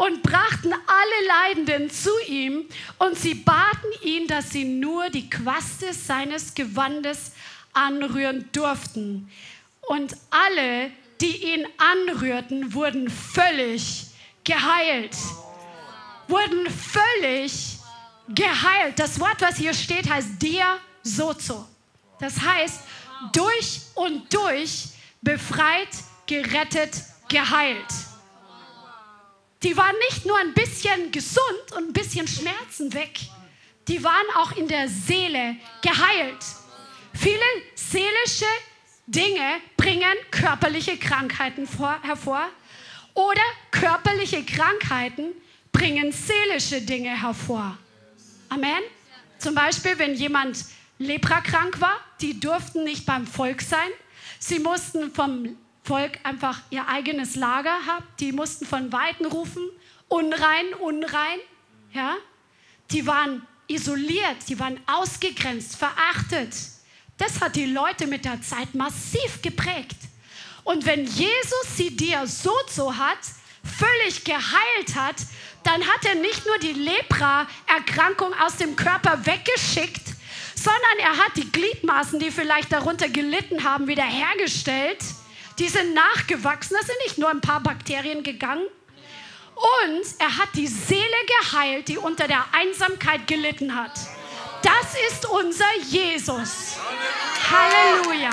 [0.00, 2.64] und brachten alle Leidenden zu ihm
[2.96, 7.32] und sie baten ihn, dass sie nur die Quaste seines Gewandes
[7.74, 9.30] anrühren durften.
[9.82, 10.90] Und alle,
[11.20, 14.06] die ihn anrührten, wurden völlig
[14.42, 15.14] geheilt.
[16.28, 17.76] Wurden völlig
[18.26, 18.98] geheilt.
[18.98, 21.68] Das Wort, was hier steht, heißt dia sozo.
[22.18, 22.80] Das heißt,
[23.34, 24.88] durch und durch
[25.20, 25.90] befreit,
[26.26, 28.09] gerettet, geheilt.
[29.62, 33.18] Die waren nicht nur ein bisschen gesund und ein bisschen Schmerzen weg,
[33.88, 36.44] die waren auch in der Seele geheilt.
[37.12, 37.40] Viele
[37.74, 38.46] seelische
[39.06, 42.48] Dinge bringen körperliche Krankheiten vor, hervor
[43.14, 45.32] oder körperliche Krankheiten
[45.72, 47.76] bringen seelische Dinge hervor.
[48.48, 48.82] Amen.
[49.38, 50.64] Zum Beispiel, wenn jemand
[50.98, 53.88] leprakrank war, die durften nicht beim Volk sein.
[54.38, 55.56] Sie mussten vom
[55.90, 58.06] Volk einfach ihr eigenes Lager haben.
[58.20, 59.68] Die mussten von Weiten rufen,
[60.06, 61.40] unrein, unrein.
[61.92, 62.14] Ja?
[62.92, 66.54] Die waren isoliert, die waren ausgegrenzt, verachtet.
[67.18, 69.96] Das hat die Leute mit der Zeit massiv geprägt.
[70.62, 73.18] Und wenn Jesus sie dir so so hat,
[73.64, 75.16] völlig geheilt hat,
[75.64, 80.06] dann hat er nicht nur die Lepra-Erkrankung aus dem Körper weggeschickt,
[80.54, 85.00] sondern er hat die Gliedmaßen, die vielleicht darunter gelitten haben, wiederhergestellt.
[85.60, 88.66] Die sind nachgewachsen, da sind nicht nur ein paar Bakterien gegangen.
[89.54, 91.04] Und er hat die Seele
[91.42, 93.92] geheilt, die unter der Einsamkeit gelitten hat.
[94.62, 96.76] Das ist unser Jesus.
[97.50, 98.30] Halleluja.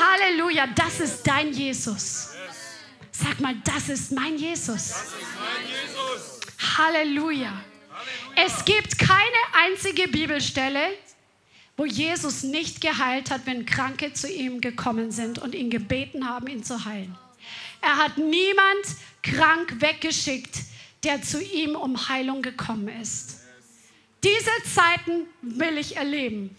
[0.00, 2.30] Halleluja, das ist dein Jesus.
[3.12, 4.94] Sag mal, das ist mein Jesus.
[6.78, 7.52] Halleluja.
[8.34, 9.20] Es gibt keine
[9.52, 10.88] einzige Bibelstelle,
[11.76, 16.46] wo Jesus nicht geheilt hat, wenn Kranke zu ihm gekommen sind und ihn gebeten haben,
[16.46, 17.16] ihn zu heilen.
[17.80, 18.86] Er hat niemand
[19.22, 20.60] krank weggeschickt,
[21.02, 23.40] der zu ihm um Heilung gekommen ist.
[24.22, 26.56] Diese Zeiten will ich erleben,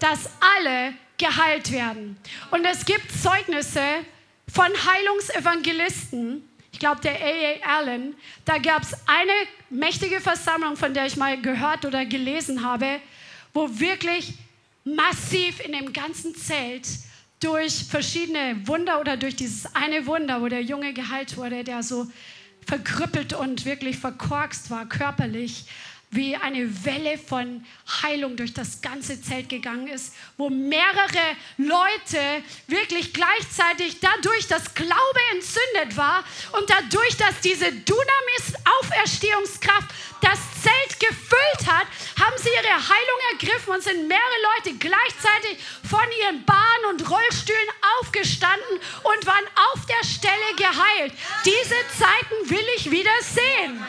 [0.00, 2.16] dass alle geheilt werden.
[2.50, 4.04] Und es gibt Zeugnisse
[4.52, 6.48] von Heilungsevangelisten.
[6.72, 7.78] Ich glaube, der A.A.
[7.78, 9.32] Allen, da gab es eine
[9.70, 13.00] mächtige Versammlung, von der ich mal gehört oder gelesen habe,
[13.52, 14.34] wo wirklich
[14.84, 16.86] massiv in dem ganzen Zelt
[17.40, 22.06] durch verschiedene Wunder oder durch dieses eine Wunder, wo der Junge geheilt wurde, der so
[22.66, 25.66] verkrüppelt und wirklich verkorkst war körperlich,
[26.14, 27.66] wie eine Welle von
[28.02, 35.18] Heilung durch das ganze Zelt gegangen ist, wo mehrere Leute wirklich gleichzeitig dadurch, dass Glaube
[35.32, 36.22] entzündet war
[36.52, 39.88] und dadurch, dass diese Dunamis-Auferstehungskraft
[40.24, 41.86] das Zelt gefüllt hat,
[42.18, 45.58] haben sie ihre Heilung ergriffen und sind mehrere Leute gleichzeitig
[45.88, 47.68] von ihren Bahnen und Rollstühlen
[48.00, 51.12] aufgestanden und waren auf der Stelle geheilt.
[51.44, 53.84] Diese Zeiten will ich wieder sehen.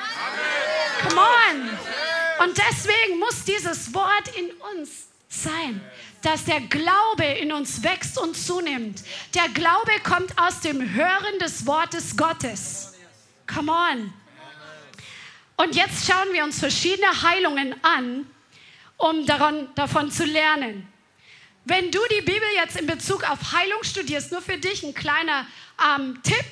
[1.08, 2.48] Come on.
[2.48, 5.82] Und deswegen muss dieses Wort in uns sein,
[6.22, 9.04] dass der Glaube in uns wächst und zunimmt.
[9.34, 12.94] Der Glaube kommt aus dem Hören des Wortes Gottes.
[13.48, 14.25] Come on.
[15.58, 18.26] Und jetzt schauen wir uns verschiedene Heilungen an,
[18.98, 20.88] um daran, davon zu lernen.
[21.64, 25.48] Wenn du die Bibel jetzt in Bezug auf Heilung studierst, nur für dich ein kleiner
[25.84, 26.46] ähm, Tipp,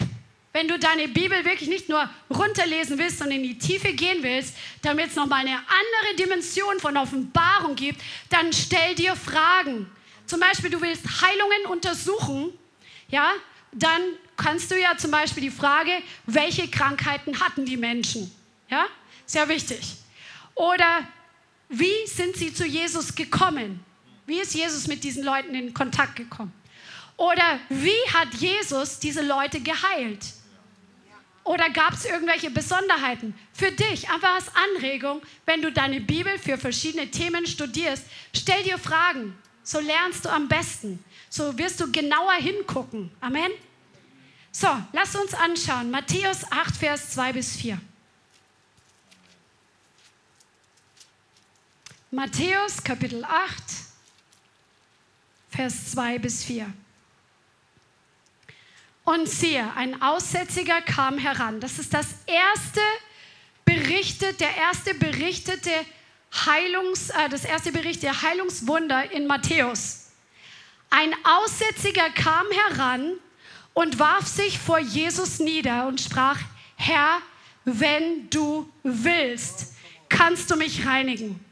[0.54, 4.56] wenn du deine Bibel wirklich nicht nur runterlesen willst, sondern in die Tiefe gehen willst,
[4.84, 9.90] damit es nochmal eine andere Dimension von Offenbarung gibt, dann stell dir Fragen.
[10.26, 12.54] Zum Beispiel, du willst Heilungen untersuchen,
[13.10, 13.32] ja,
[13.72, 14.02] dann
[14.38, 15.92] kannst du ja zum Beispiel die Frage,
[16.28, 18.32] welche Krankheiten hatten die Menschen?
[18.74, 18.88] Ja,
[19.28, 19.98] sehr wichtig.
[20.56, 21.08] Oder
[21.70, 23.86] wie sind sie zu Jesus gekommen?
[24.26, 26.52] Wie ist Jesus mit diesen Leuten in Kontakt gekommen?
[27.16, 30.26] Oder wie hat Jesus diese Leute geheilt?
[31.44, 33.36] Oder gab es irgendwelche Besonderheiten?
[33.54, 38.06] Für dich, einfach als Anregung, wenn du deine Bibel für verschiedene Themen studierst,
[38.36, 39.38] stell dir Fragen.
[39.62, 41.04] So lernst du am besten.
[41.30, 43.12] So wirst du genauer hingucken.
[43.22, 43.52] Amen.
[44.52, 45.92] So, lass uns anschauen.
[45.92, 47.80] Matthäus 8, Vers 2 bis 4.
[52.14, 53.52] Matthäus Kapitel 8,
[55.50, 56.72] Vers 2 bis 4.
[59.04, 61.60] Und siehe, ein Aussätziger kam heran.
[61.60, 62.82] Das ist das erste
[63.66, 65.72] berichtet, der erste berichtete
[66.46, 70.12] Heilungs, äh, das erste berichtete Heilungswunder in Matthäus.
[70.92, 73.14] Ein Aussätziger kam heran
[73.74, 76.38] und warf sich vor Jesus nieder und sprach,
[76.76, 77.24] Herr,
[77.66, 79.74] wenn du willst,
[80.10, 81.44] kannst du mich reinigen.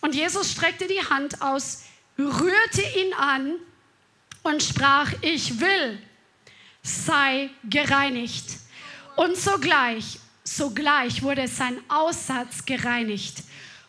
[0.00, 1.84] Und Jesus streckte die Hand aus,
[2.18, 3.54] rührte ihn an
[4.42, 5.98] und sprach, ich will
[6.82, 8.44] sei gereinigt.
[9.16, 13.42] Und sogleich, sogleich wurde sein Aussatz gereinigt.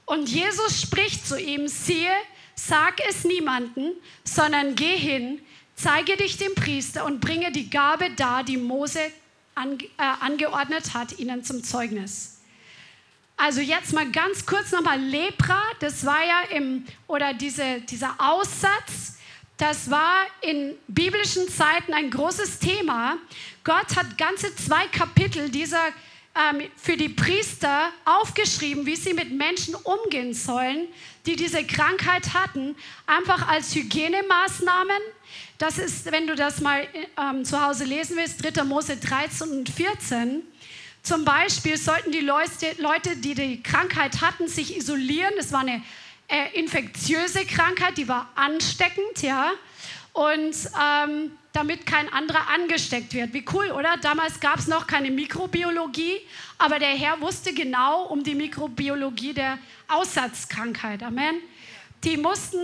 [0.05, 2.11] Und Jesus spricht zu ihm, siehe,
[2.55, 3.93] sag es niemanden,
[4.23, 5.41] sondern geh hin,
[5.75, 8.99] zeige dich dem Priester und bringe die Gabe dar, die Mose
[9.55, 9.89] ange, äh,
[10.19, 12.30] angeordnet hat, ihnen zum Zeugnis.
[13.43, 19.17] Also jetzt mal ganz kurz nochmal Lepra, das war ja im, oder diese, dieser Aussatz,
[19.57, 23.17] das war in biblischen Zeiten ein großes Thema.
[23.63, 25.87] Gott hat ganze zwei Kapitel dieser
[26.35, 30.87] ähm, für die Priester aufgeschrieben, wie sie mit Menschen umgehen sollen,
[31.25, 32.75] die diese Krankheit hatten,
[33.07, 35.01] einfach als Hygienemaßnahmen.
[35.57, 36.87] Das ist, wenn du das mal
[37.19, 38.63] ähm, zu Hause lesen willst, 3.
[38.65, 40.43] Mose 13 und 14.
[41.03, 45.33] Zum Beispiel sollten die Leute, die die Krankheit hatten, sich isolieren.
[45.39, 45.81] Es war eine
[46.27, 49.51] äh, infektiöse Krankheit, die war ansteckend, ja.
[50.13, 53.33] Und ähm, damit kein anderer angesteckt wird.
[53.33, 53.97] Wie cool, oder?
[53.97, 56.19] Damals gab es noch keine Mikrobiologie,
[56.57, 61.03] aber der Herr wusste genau um die Mikrobiologie der Aussatzkrankheit.
[61.03, 61.35] Amen.
[62.03, 62.59] Die mussten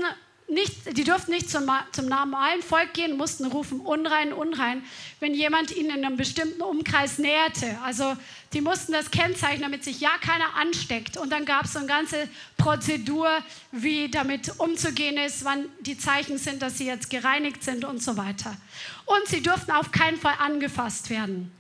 [0.50, 4.82] nicht, die durften nicht zum, zum normalen Volk gehen, mussten rufen, unrein, unrein,
[5.20, 7.78] wenn jemand ihnen in einem bestimmten Umkreis näherte.
[7.84, 8.16] Also
[8.54, 11.18] die mussten das kennzeichnen, damit sich ja keiner ansteckt.
[11.18, 13.30] Und dann gab es so eine ganze Prozedur,
[13.72, 18.16] wie damit umzugehen ist, wann die Zeichen sind, dass sie jetzt gereinigt sind und so
[18.16, 18.56] weiter.
[19.06, 21.52] Und sie durften auf keinen Fall angefasst werden.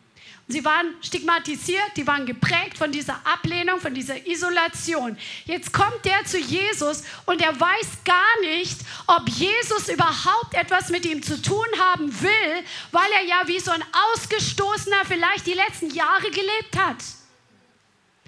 [0.49, 5.17] Sie waren stigmatisiert, die waren geprägt von dieser Ablehnung, von dieser Isolation.
[5.43, 11.05] Jetzt kommt der zu Jesus und er weiß gar nicht, ob Jesus überhaupt etwas mit
[11.05, 13.83] ihm zu tun haben will, weil er ja wie so ein
[14.13, 17.03] Ausgestoßener vielleicht die letzten Jahre gelebt hat.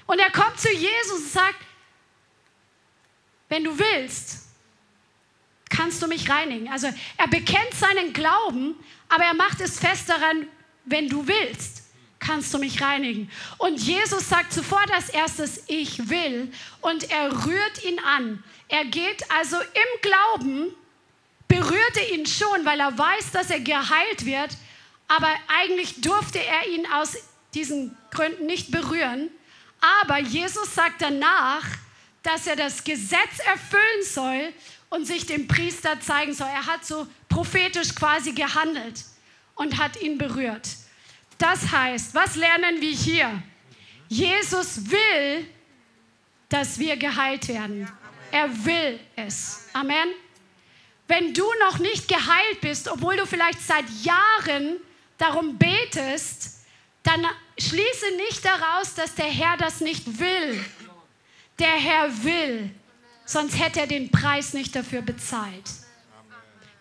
[0.06, 1.60] Und er kommt zu Jesus und sagt,
[3.48, 4.46] wenn du willst,
[5.70, 6.70] kannst du mich reinigen.
[6.70, 8.76] Also er bekennt seinen Glauben,
[9.08, 10.48] aber er macht es fest daran,
[10.84, 11.89] wenn du willst
[12.20, 13.32] kannst du mich reinigen.
[13.58, 16.52] Und Jesus sagt sofort als erstes, ich will.
[16.82, 18.44] Und er rührt ihn an.
[18.68, 20.76] Er geht also im Glauben,
[21.48, 24.52] berührt er ihn schon, weil er weiß, dass er geheilt wird.
[25.08, 27.18] Aber eigentlich durfte er ihn aus
[27.54, 29.30] diesen Gründen nicht berühren.
[30.04, 31.66] Aber Jesus sagt danach,
[32.22, 34.54] dass er das Gesetz erfüllen soll
[34.90, 36.48] und sich dem Priester zeigen soll.
[36.48, 39.06] Er hat so prophetisch quasi gehandelt
[39.56, 40.68] und hat ihn berührt.
[41.40, 43.42] Das heißt, was lernen wir hier?
[44.10, 45.48] Jesus will,
[46.50, 47.90] dass wir geheilt werden.
[48.32, 49.68] Er will es.
[49.74, 50.10] Amen.
[51.08, 54.78] Wenn du noch nicht geheilt bist, obwohl du vielleicht seit Jahren
[55.18, 56.66] darum betest,
[57.04, 57.26] dann
[57.58, 60.64] schließe nicht daraus, dass der Herr das nicht will.
[61.58, 62.70] Der Herr will,
[63.26, 65.70] sonst hätte er den Preis nicht dafür bezahlt.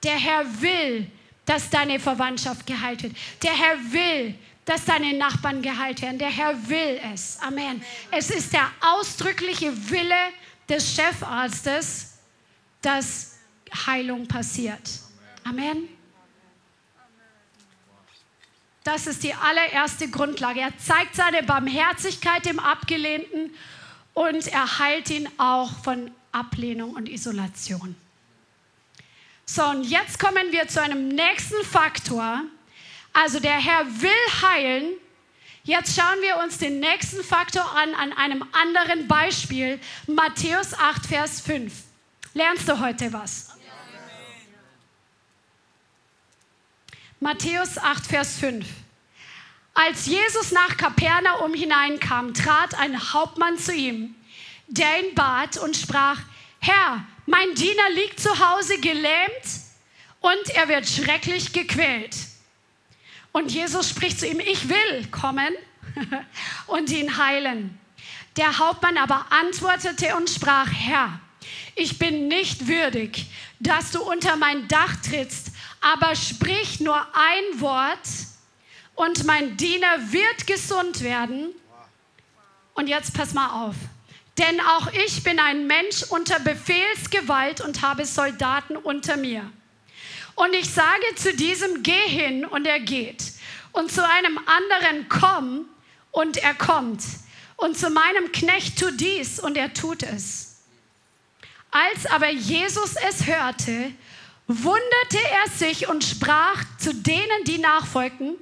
[0.02, 1.10] Der Herr will,
[1.44, 3.16] dass deine Verwandtschaft geheilt wird.
[3.42, 4.34] Der Herr will,
[4.68, 6.18] dass deine Nachbarn geheilt werden.
[6.18, 7.38] Der Herr will es.
[7.40, 7.82] Amen.
[8.10, 10.32] Es ist der ausdrückliche Wille
[10.68, 12.18] des Chefarztes,
[12.82, 13.38] dass
[13.86, 14.82] Heilung passiert.
[15.42, 15.88] Amen.
[18.84, 20.60] Das ist die allererste Grundlage.
[20.60, 23.54] Er zeigt seine Barmherzigkeit dem Abgelehnten
[24.12, 27.96] und er heilt ihn auch von Ablehnung und Isolation.
[29.46, 32.42] So, und jetzt kommen wir zu einem nächsten Faktor,
[33.18, 34.92] also der Herr will heilen.
[35.64, 39.80] Jetzt schauen wir uns den nächsten Faktor an, an einem anderen Beispiel.
[40.06, 41.72] Matthäus 8, Vers 5.
[42.34, 43.48] Lernst du heute was?
[47.18, 48.64] Matthäus 8, Vers 5.
[49.74, 54.14] Als Jesus nach Kapernaum hineinkam, trat ein Hauptmann zu ihm,
[54.68, 56.20] der ihn bat und sprach,
[56.60, 59.44] Herr, mein Diener liegt zu Hause gelähmt
[60.20, 62.14] und er wird schrecklich gequält.
[63.32, 65.54] Und Jesus spricht zu ihm, ich will kommen
[66.66, 67.78] und ihn heilen.
[68.36, 71.20] Der Hauptmann aber antwortete und sprach, Herr,
[71.74, 73.26] ich bin nicht würdig,
[73.60, 77.98] dass du unter mein Dach trittst, aber sprich nur ein Wort
[78.94, 81.50] und mein Diener wird gesund werden.
[82.74, 83.74] Und jetzt pass mal auf.
[84.38, 89.50] Denn auch ich bin ein Mensch unter Befehlsgewalt und habe Soldaten unter mir.
[90.38, 93.32] Und ich sage zu diesem, geh hin und er geht.
[93.72, 95.68] Und zu einem anderen, komm
[96.12, 97.02] und er kommt.
[97.56, 100.58] Und zu meinem Knecht, tu dies und er tut es.
[101.72, 103.92] Als aber Jesus es hörte,
[104.46, 108.36] wunderte er sich und sprach zu denen, die nachfolgten,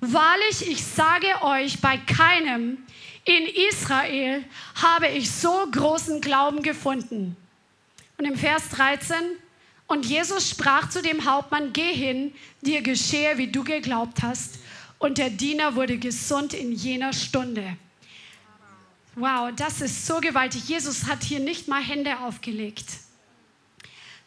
[0.00, 2.78] Wahrlich, ich sage euch, bei keinem
[3.24, 4.44] in Israel
[4.80, 7.36] habe ich so großen Glauben gefunden.
[8.16, 9.16] Und im Vers 13,
[9.88, 14.58] und Jesus sprach zu dem Hauptmann, geh hin, dir geschehe, wie du geglaubt hast.
[14.98, 17.76] Und der Diener wurde gesund in jener Stunde.
[19.14, 20.68] Wow, das ist so gewaltig.
[20.68, 22.84] Jesus hat hier nicht mal Hände aufgelegt,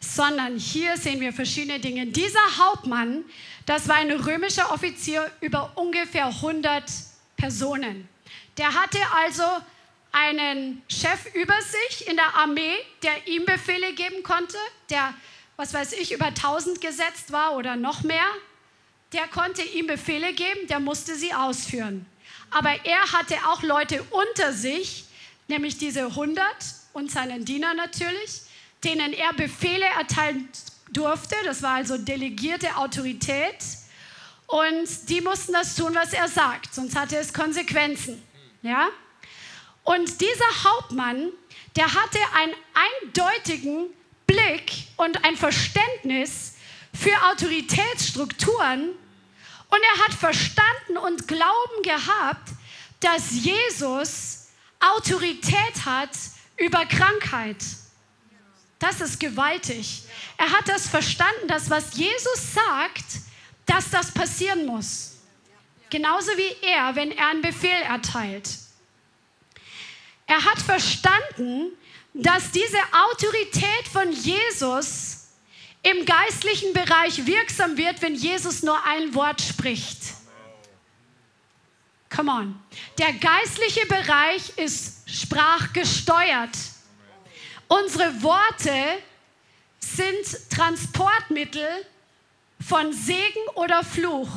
[0.00, 2.06] sondern hier sehen wir verschiedene Dinge.
[2.06, 3.24] Dieser Hauptmann,
[3.64, 6.82] das war ein römischer Offizier über ungefähr 100
[7.36, 8.08] Personen.
[8.58, 9.44] Der hatte also
[10.10, 14.58] einen Chef über sich in der Armee, der ihm Befehle geben konnte,
[14.90, 15.14] der,
[15.56, 18.26] was weiß ich, über 1000 gesetzt war oder noch mehr.
[19.12, 22.06] Der konnte ihm Befehle geben, der musste sie ausführen.
[22.50, 25.04] Aber er hatte auch Leute unter sich,
[25.48, 26.44] nämlich diese 100
[26.92, 28.42] und seinen Diener natürlich,
[28.84, 30.48] denen er Befehle erteilen
[30.90, 31.36] durfte.
[31.44, 33.56] Das war also delegierte Autorität.
[34.46, 38.22] Und die mussten das tun, was er sagt, sonst hatte es Konsequenzen.
[38.62, 38.88] Ja?
[39.84, 41.30] Und dieser Hauptmann,
[41.74, 43.86] der hatte einen eindeutigen
[44.42, 46.54] Blick und ein Verständnis
[46.92, 52.50] für Autoritätsstrukturen und er hat verstanden und Glauben gehabt,
[53.00, 54.48] dass Jesus
[54.80, 56.10] Autorität hat
[56.56, 57.56] über Krankheit.
[58.78, 60.02] Das ist gewaltig.
[60.36, 63.04] Er hat das verstanden, dass was Jesus sagt,
[63.64, 65.18] dass das passieren muss.
[65.88, 68.48] Genauso wie er, wenn er einen Befehl erteilt.
[70.26, 71.72] Er hat verstanden,
[72.14, 72.78] dass diese
[73.10, 75.28] Autorität von Jesus
[75.82, 79.98] im geistlichen Bereich wirksam wird, wenn Jesus nur ein Wort spricht.
[82.14, 82.62] Come on.
[82.98, 86.56] Der geistliche Bereich ist sprachgesteuert.
[87.68, 88.74] Unsere Worte
[89.80, 91.66] sind Transportmittel
[92.60, 94.28] von Segen oder Fluch.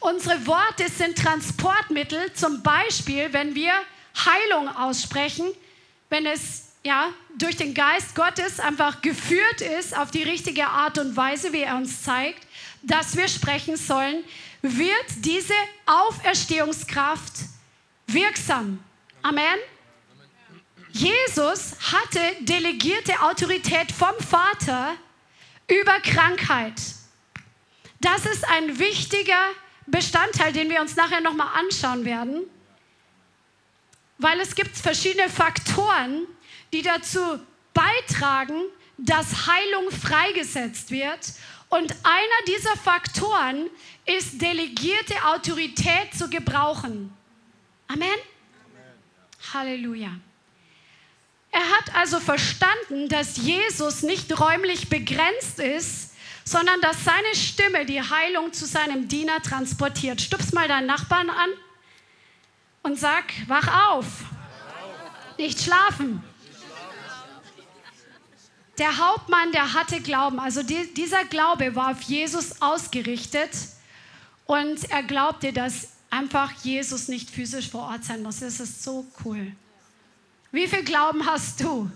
[0.00, 3.72] Unsere Worte sind Transportmittel, zum Beispiel, wenn wir
[4.16, 5.46] Heilung aussprechen,
[6.08, 11.14] wenn es ja, durch den Geist Gottes einfach geführt ist auf die richtige Art und
[11.16, 12.46] Weise, wie er uns zeigt,
[12.82, 14.24] dass wir sprechen sollen,
[14.62, 15.52] wird diese
[15.84, 17.34] Auferstehungskraft
[18.06, 18.82] wirksam.
[19.20, 19.58] Amen.
[20.92, 24.94] Jesus hatte delegierte Autorität vom Vater
[25.68, 26.80] über Krankheit.
[28.00, 29.44] Das ist ein wichtiger
[29.86, 32.44] Bestandteil, den wir uns nachher nochmal anschauen werden,
[34.16, 36.26] weil es gibt verschiedene Faktoren,
[36.72, 37.20] die dazu
[37.74, 38.62] beitragen,
[38.96, 41.32] dass Heilung freigesetzt wird.
[41.68, 43.68] Und einer dieser Faktoren
[44.06, 47.12] ist delegierte Autorität zu gebrauchen.
[47.86, 48.08] Amen.
[48.08, 49.52] Amen.
[49.52, 50.10] Halleluja.
[51.50, 56.14] Er hat also verstanden, dass Jesus nicht räumlich begrenzt ist,
[56.44, 60.20] sondern dass seine Stimme die Heilung zu seinem Diener transportiert.
[60.20, 61.50] Stups mal deinen Nachbarn an
[62.82, 64.06] und sag, wach auf.
[65.38, 66.22] Nicht schlafen.
[68.78, 70.38] Der Hauptmann, der hatte Glauben.
[70.38, 73.50] Also die, dieser Glaube war auf Jesus ausgerichtet
[74.46, 78.38] und er glaubte, dass einfach Jesus nicht physisch vor Ort sein muss.
[78.38, 79.52] Das ist so cool.
[80.52, 81.90] Wie viel Glauben hast du?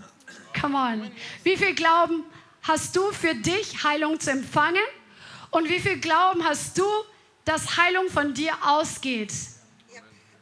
[0.59, 1.11] Come on.
[1.43, 2.23] Wie viel Glauben
[2.61, 4.83] hast du für dich, Heilung zu empfangen?
[5.51, 6.85] Und wie viel Glauben hast du,
[7.45, 9.33] dass Heilung von dir ausgeht?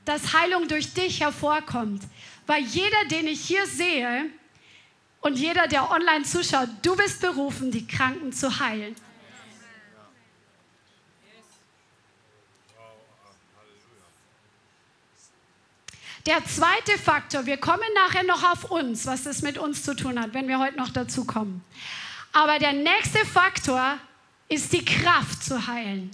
[0.05, 2.01] Dass Heilung durch dich hervorkommt?
[2.47, 4.31] Weil jeder, den ich hier sehe,
[5.21, 8.95] und jeder, der online zuschaut, du bist berufen, die Kranken zu heilen.
[16.25, 20.19] Der zweite Faktor, wir kommen nachher noch auf uns, was das mit uns zu tun
[20.19, 21.63] hat, wenn wir heute noch dazu kommen.
[22.31, 23.97] Aber der nächste Faktor
[24.47, 26.11] ist die Kraft zu heilen.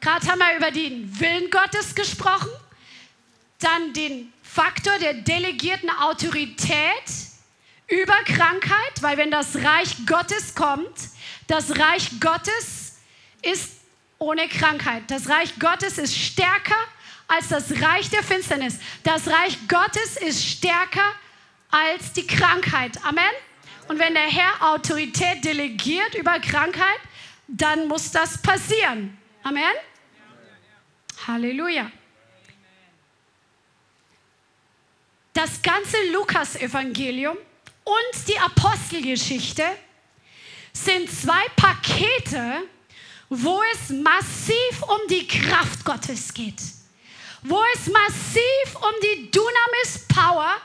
[0.00, 2.50] Gerade haben wir über den Willen Gottes gesprochen,
[3.60, 7.29] dann den Faktor der delegierten Autorität,
[7.90, 11.10] über Krankheit, weil wenn das Reich Gottes kommt,
[11.46, 13.00] das Reich Gottes
[13.42, 13.80] ist
[14.18, 15.04] ohne Krankheit.
[15.08, 16.76] Das Reich Gottes ist stärker
[17.26, 18.78] als das Reich der Finsternis.
[19.02, 21.14] Das Reich Gottes ist stärker
[21.70, 23.04] als die Krankheit.
[23.04, 23.24] Amen.
[23.88, 27.00] Und wenn der Herr Autorität delegiert über Krankheit,
[27.48, 29.18] dann muss das passieren.
[29.42, 29.62] Amen.
[31.26, 31.90] Halleluja.
[35.32, 37.36] Das ganze Lukas-Evangelium
[37.84, 39.64] und die Apostelgeschichte
[40.72, 42.62] sind zwei Pakete,
[43.28, 46.60] wo es massiv um die Kraft Gottes geht,
[47.42, 50.56] wo es massiv um die Dunamis Power,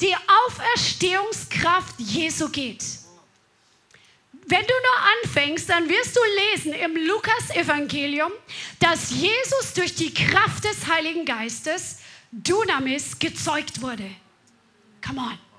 [0.00, 0.14] die
[0.46, 2.84] Auferstehungskraft Jesu geht.
[4.46, 6.20] Wenn du nur anfängst, dann wirst du
[6.54, 8.32] lesen im Lukas-Evangelium,
[8.80, 11.98] dass Jesus durch die Kraft des Heiligen Geistes,
[12.32, 14.10] Dunamis, gezeugt wurde.
[15.06, 15.49] Come on.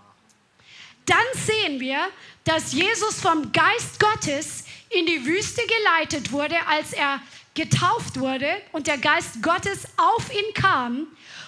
[1.12, 2.08] Dann sehen wir,
[2.44, 7.22] dass Jesus vom Geist Gottes in die Wüste geleitet wurde, als er
[7.54, 11.08] getauft wurde und der Geist Gottes auf ihn kam.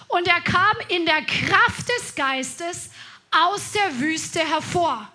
[0.09, 2.89] Und er kam in der Kraft des Geistes
[3.31, 5.09] aus der Wüste hervor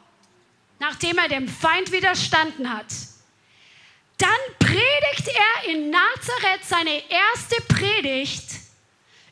[0.79, 2.87] nachdem er dem Feind widerstanden hat.
[4.19, 8.45] Dann predigt er in Nazareth seine erste Predigt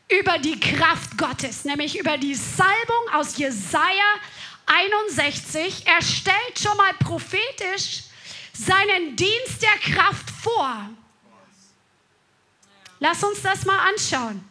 [0.09, 4.14] über die Kraft Gottes, nämlich über die Salbung aus Jesaja
[4.67, 5.87] 61.
[5.87, 8.05] Er stellt schon mal prophetisch
[8.53, 10.91] seinen Dienst der Kraft vor.
[12.99, 14.49] Lass uns das mal anschauen.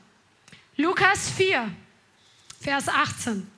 [0.78, 1.74] Lukas 4,
[2.62, 3.52] Vers 18.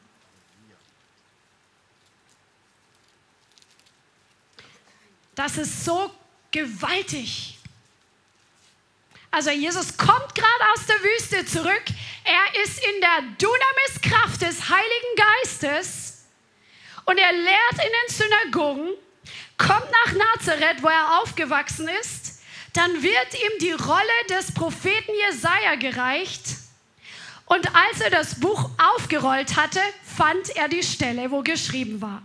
[5.36, 6.12] Das ist so
[6.51, 7.60] gewaltig.
[9.30, 11.84] Also Jesus kommt gerade aus der Wüste zurück.
[12.24, 16.07] Er ist in der Dunamis-Kraft des Heiligen Geistes
[17.08, 18.89] und er lehrt in den Synagogen,
[19.58, 22.41] kommt nach Nazareth, wo er aufgewachsen ist.
[22.74, 26.43] Dann wird ihm die Rolle des Propheten Jesaja gereicht.
[27.45, 29.80] Und als er das Buch aufgerollt hatte,
[30.16, 32.22] fand er die Stelle, wo geschrieben war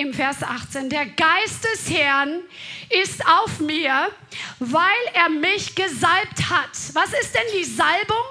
[0.00, 2.40] im Vers 18, der Geist des Herrn
[2.88, 4.10] ist auf mir,
[4.58, 4.80] weil
[5.12, 6.70] er mich gesalbt hat.
[6.94, 8.24] Was ist denn die Salbung?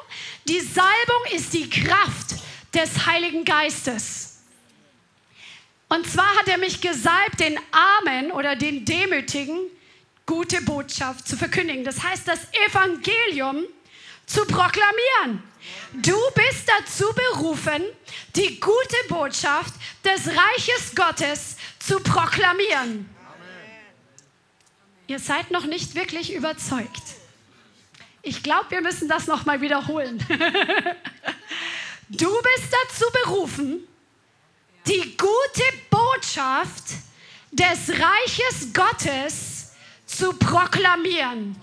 [0.46, 2.36] Die Salbung ist die Kraft
[2.74, 4.29] des Heiligen Geistes.
[5.90, 9.58] Und zwar hat er mich gesalbt, den Armen oder den Demütigen
[10.26, 11.84] gute Botschaft zu verkündigen.
[11.84, 13.64] Das heißt, das Evangelium
[14.28, 15.44] zu proklamieren.
[15.94, 17.84] Du bist dazu berufen,
[18.36, 19.74] die gute Botschaft
[20.06, 23.10] des Reiches Gottes zu proklamieren.
[25.08, 27.02] Ihr seid noch nicht wirklich überzeugt.
[28.22, 30.20] Ich glaube, wir müssen das noch mal wiederholen.
[32.10, 33.88] du bist dazu berufen,
[34.90, 36.84] die gute Botschaft
[37.52, 39.74] des Reiches Gottes
[40.06, 41.56] zu proklamieren.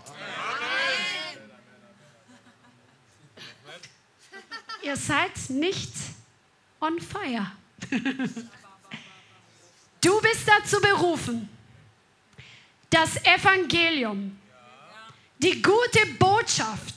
[4.82, 5.92] Ihr seid nicht
[6.80, 7.50] on fire.
[10.00, 11.48] Du bist dazu berufen,
[12.88, 14.38] das Evangelium,
[15.38, 16.94] die gute Botschaft,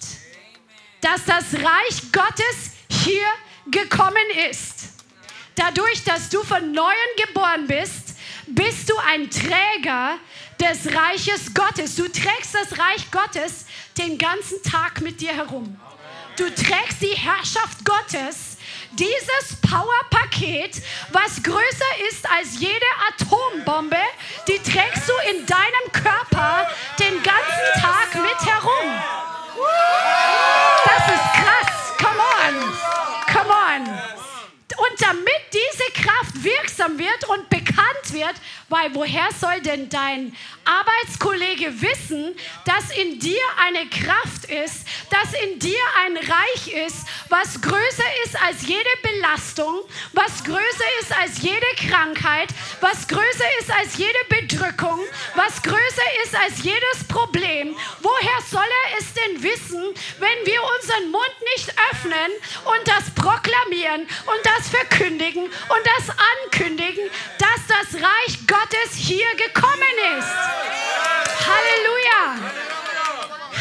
[1.01, 3.25] dass das Reich Gottes hier
[3.71, 4.98] gekommen ist.
[5.59, 8.15] Dadurch, dass du von neuem geboren bist,
[8.47, 10.17] bist du ein Träger
[10.57, 11.97] des Reiches Gottes.
[11.97, 13.65] Du trägst das Reich Gottes
[13.97, 15.77] den ganzen Tag mit dir herum.
[16.37, 18.55] Du trägst die Herrschaft Gottes
[18.93, 20.81] dieses Powerpaket,
[21.11, 23.97] was größer ist als jede Atombombe,
[24.47, 28.93] die trägst du in deinem Körper den ganzen Tag mit herum.
[30.85, 31.38] Das ist
[34.99, 38.35] damit diese Kraft wirksam wird und bekannt wird,
[38.69, 45.59] weil woher soll denn dein Arbeitskollege wissen, dass in dir eine Kraft ist, dass in
[45.59, 49.81] dir ein Reich ist, was größer ist als jede Belastung,
[50.13, 52.49] was größer ist als jede Krankheit,
[52.81, 54.99] was größer ist als jede Bedrückung,
[55.35, 57.75] was größer ist als jedes Problem.
[58.01, 59.81] Woher soll er es denn wissen,
[60.19, 62.31] wenn wir unseren Mund nicht öffnen
[62.65, 67.09] und das proklamieren und das verkündigen und das ankündigen,
[67.39, 68.58] dass das Reich Gottes
[69.09, 70.27] hier gekommen ist?
[71.47, 72.51] Halleluja!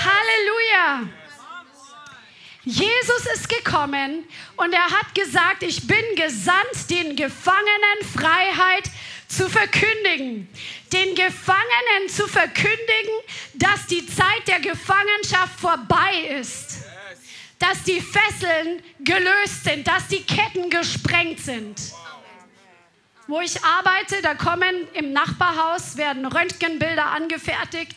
[0.04, 1.08] Halleluja!
[2.64, 4.24] Jesus ist gekommen
[4.56, 8.84] und er hat gesagt, ich bin gesandt, den Gefangenen Freiheit
[9.26, 10.48] zu verkündigen.
[10.92, 13.14] Den Gefangenen zu verkündigen,
[13.54, 16.84] dass die Zeit der Gefangenschaft vorbei ist.
[17.58, 21.76] Dass die Fesseln gelöst sind, dass die Ketten gesprengt sind.
[23.28, 27.94] Wo ich arbeite, da kommen im Nachbarhaus, werden Röntgenbilder angefertigt.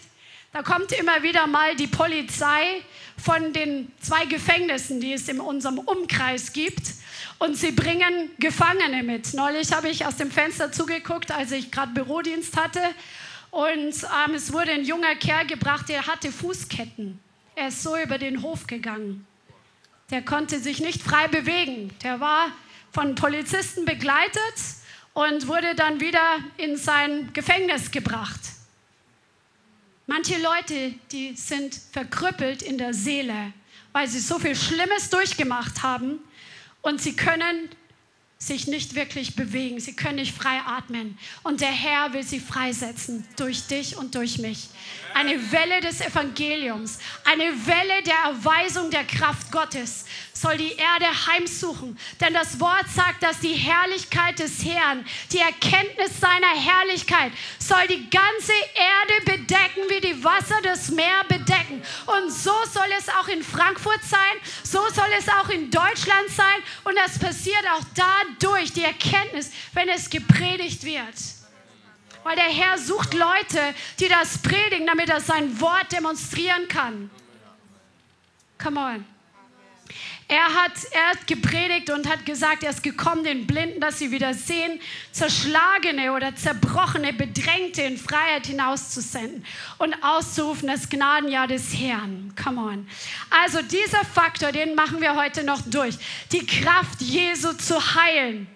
[0.51, 2.81] Da kommt immer wieder mal die Polizei
[3.15, 6.81] von den zwei Gefängnissen, die es in unserem Umkreis gibt.
[7.39, 9.33] Und sie bringen Gefangene mit.
[9.33, 12.81] Neulich habe ich aus dem Fenster zugeguckt, als ich gerade Bürodienst hatte.
[13.51, 17.21] Und ähm, es wurde ein junger Kerl gebracht, der hatte Fußketten.
[17.55, 19.25] Er ist so über den Hof gegangen.
[20.09, 21.95] Der konnte sich nicht frei bewegen.
[22.03, 22.47] Der war
[22.91, 24.80] von Polizisten begleitet
[25.13, 28.39] und wurde dann wieder in sein Gefängnis gebracht.
[30.07, 33.53] Manche Leute, die sind verkrüppelt in der Seele,
[33.91, 36.19] weil sie so viel Schlimmes durchgemacht haben
[36.81, 37.69] und sie können
[38.41, 39.79] sich nicht wirklich bewegen.
[39.79, 41.15] Sie können nicht frei atmen.
[41.43, 44.69] Und der Herr will sie freisetzen durch dich und durch mich.
[45.13, 51.99] Eine Welle des Evangeliums, eine Welle der Erweisung der Kraft Gottes soll die Erde heimsuchen.
[52.19, 58.09] Denn das Wort sagt, dass die Herrlichkeit des Herrn, die Erkenntnis seiner Herrlichkeit, soll die
[58.09, 61.83] ganze Erde bedecken, wie die Wasser das Meer bedecken.
[62.07, 64.19] Und so soll es auch in Frankfurt sein,
[64.71, 66.63] so soll es auch in Deutschland sein.
[66.85, 71.15] Und das passiert auch dadurch, die Erkenntnis, wenn es gepredigt wird.
[72.23, 77.09] Weil der Herr sucht Leute, die das predigen, damit er sein Wort demonstrieren kann.
[78.61, 79.10] Come on.
[80.31, 84.11] Er hat, er hat gepredigt und hat gesagt, er ist gekommen, den Blinden, dass sie
[84.11, 84.79] wieder sehen,
[85.11, 89.45] zerschlagene oder zerbrochene, bedrängte in Freiheit hinauszusenden
[89.77, 92.33] und auszurufen, das Gnadenjahr des Herrn.
[92.41, 92.87] Come on.
[93.29, 95.97] Also dieser Faktor, den machen wir heute noch durch.
[96.31, 98.47] Die Kraft Jesu zu heilen.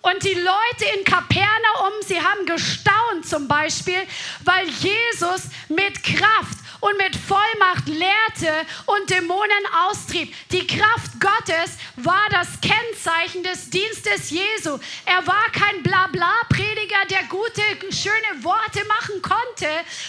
[0.00, 4.02] Und die Leute in Kapernaum, sie haben gestaunt zum Beispiel,
[4.42, 10.34] weil Jesus mit Kraft und mit Vollmacht lehrte und Dämonen austrieb.
[10.50, 14.78] Die Kraft Gottes war das Kennzeichen des Dienstes Jesu.
[15.06, 17.62] Er war kein Blabla-Prediger, der gute,
[17.94, 19.68] schöne Worte machen konnte,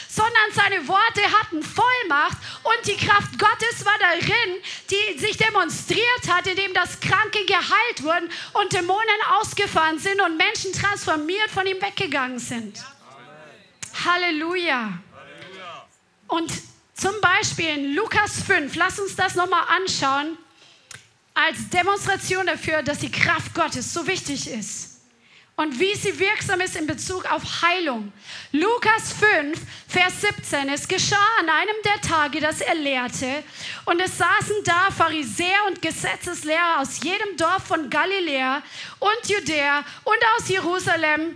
[0.09, 4.57] sondern seine Worte hatten Vollmacht und die Kraft Gottes war darin,
[4.89, 10.73] die sich demonstriert hat, indem das Kranke geheilt wurden und Dämonen ausgefahren sind und Menschen
[10.73, 12.83] transformiert von ihm weggegangen sind.
[14.05, 14.93] Halleluja.
[16.33, 16.51] Und
[16.95, 20.35] zum Beispiel in Lukas 5, lass uns das nochmal anschauen,
[21.35, 24.99] als Demonstration dafür, dass die Kraft Gottes so wichtig ist
[25.57, 28.11] und wie sie wirksam ist in Bezug auf Heilung.
[28.51, 30.69] Lukas 5, Vers 17.
[30.69, 33.43] Es geschah an einem der Tage, dass er lehrte,
[33.85, 38.63] und es saßen da Pharisäer und Gesetzeslehrer aus jedem Dorf von Galiläa
[38.97, 41.35] und Judäa und aus Jerusalem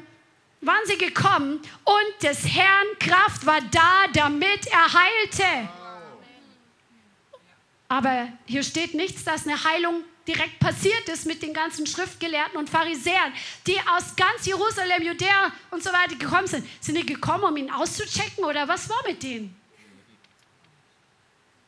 [0.67, 5.69] waren sie gekommen und des Herrn Kraft war da, damit er heilte.
[7.87, 12.69] Aber hier steht nichts, dass eine Heilung direkt passiert ist mit den ganzen Schriftgelehrten und
[12.69, 13.31] Pharisäern,
[13.65, 16.67] die aus ganz Jerusalem, Judäa und so weiter gekommen sind.
[16.81, 19.55] Sind die gekommen, um ihn auszuchecken oder was war mit denen?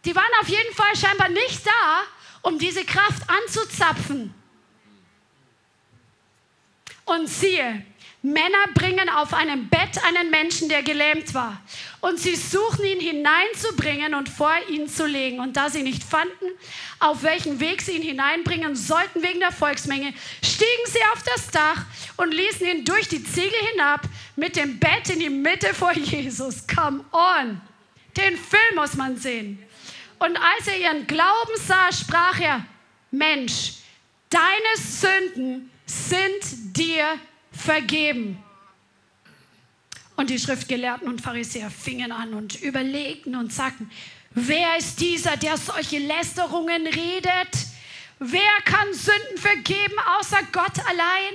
[0.04, 2.02] Die waren auf jeden Fall scheinbar nicht da,
[2.42, 4.34] um diese Kraft anzuzapfen.
[7.06, 7.86] Und siehe,
[8.22, 11.62] Männer bringen auf einem Bett einen Menschen, der gelähmt war.
[12.02, 15.40] Und sie suchen ihn hineinzubringen und vor ihn zu legen.
[15.40, 16.46] Und da sie nicht fanden,
[17.00, 20.14] auf welchen Weg sie ihn hineinbringen sollten wegen der Volksmenge,
[20.44, 21.86] stiegen sie auf das Dach
[22.18, 24.02] und ließen ihn durch die Ziegel hinab
[24.36, 26.68] mit dem Bett in die Mitte vor Jesus.
[26.68, 27.62] Come on!
[28.18, 29.64] Den Film muss man sehen.
[30.20, 32.66] Und als er ihren Glauben sah, sprach er,
[33.12, 33.76] Mensch,
[34.30, 37.18] deine Sünden sind dir
[37.60, 38.44] vergeben.
[40.16, 43.90] Und die Schriftgelehrten und Pharisäer fingen an und überlegten und sagten,
[44.32, 47.68] wer ist dieser, der solche Lästerungen redet?
[48.20, 51.34] Wer kann Sünden vergeben außer Gott allein?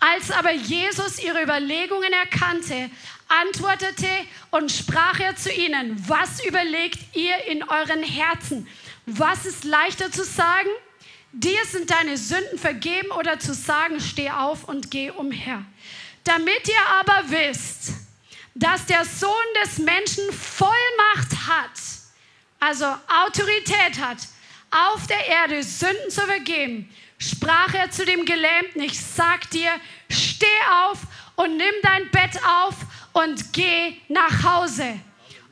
[0.00, 2.90] Als aber Jesus ihre Überlegungen erkannte,
[3.28, 4.08] antwortete
[4.50, 8.66] und sprach er zu ihnen, was überlegt ihr in euren Herzen?
[9.06, 10.68] Was ist leichter zu sagen?
[11.34, 15.64] Dir sind deine Sünden vergeben oder zu sagen, steh auf und geh umher.
[16.22, 17.92] Damit ihr aber wisst,
[18.54, 19.30] dass der Sohn
[19.62, 21.70] des Menschen Vollmacht hat,
[22.60, 22.86] also
[23.24, 24.18] Autorität hat,
[24.70, 29.70] auf der Erde Sünden zu vergeben, sprach er zu dem Gelähmten, ich sag dir,
[30.08, 30.46] steh
[30.86, 30.98] auf
[31.36, 32.74] und nimm dein Bett auf
[33.12, 34.98] und geh nach Hause.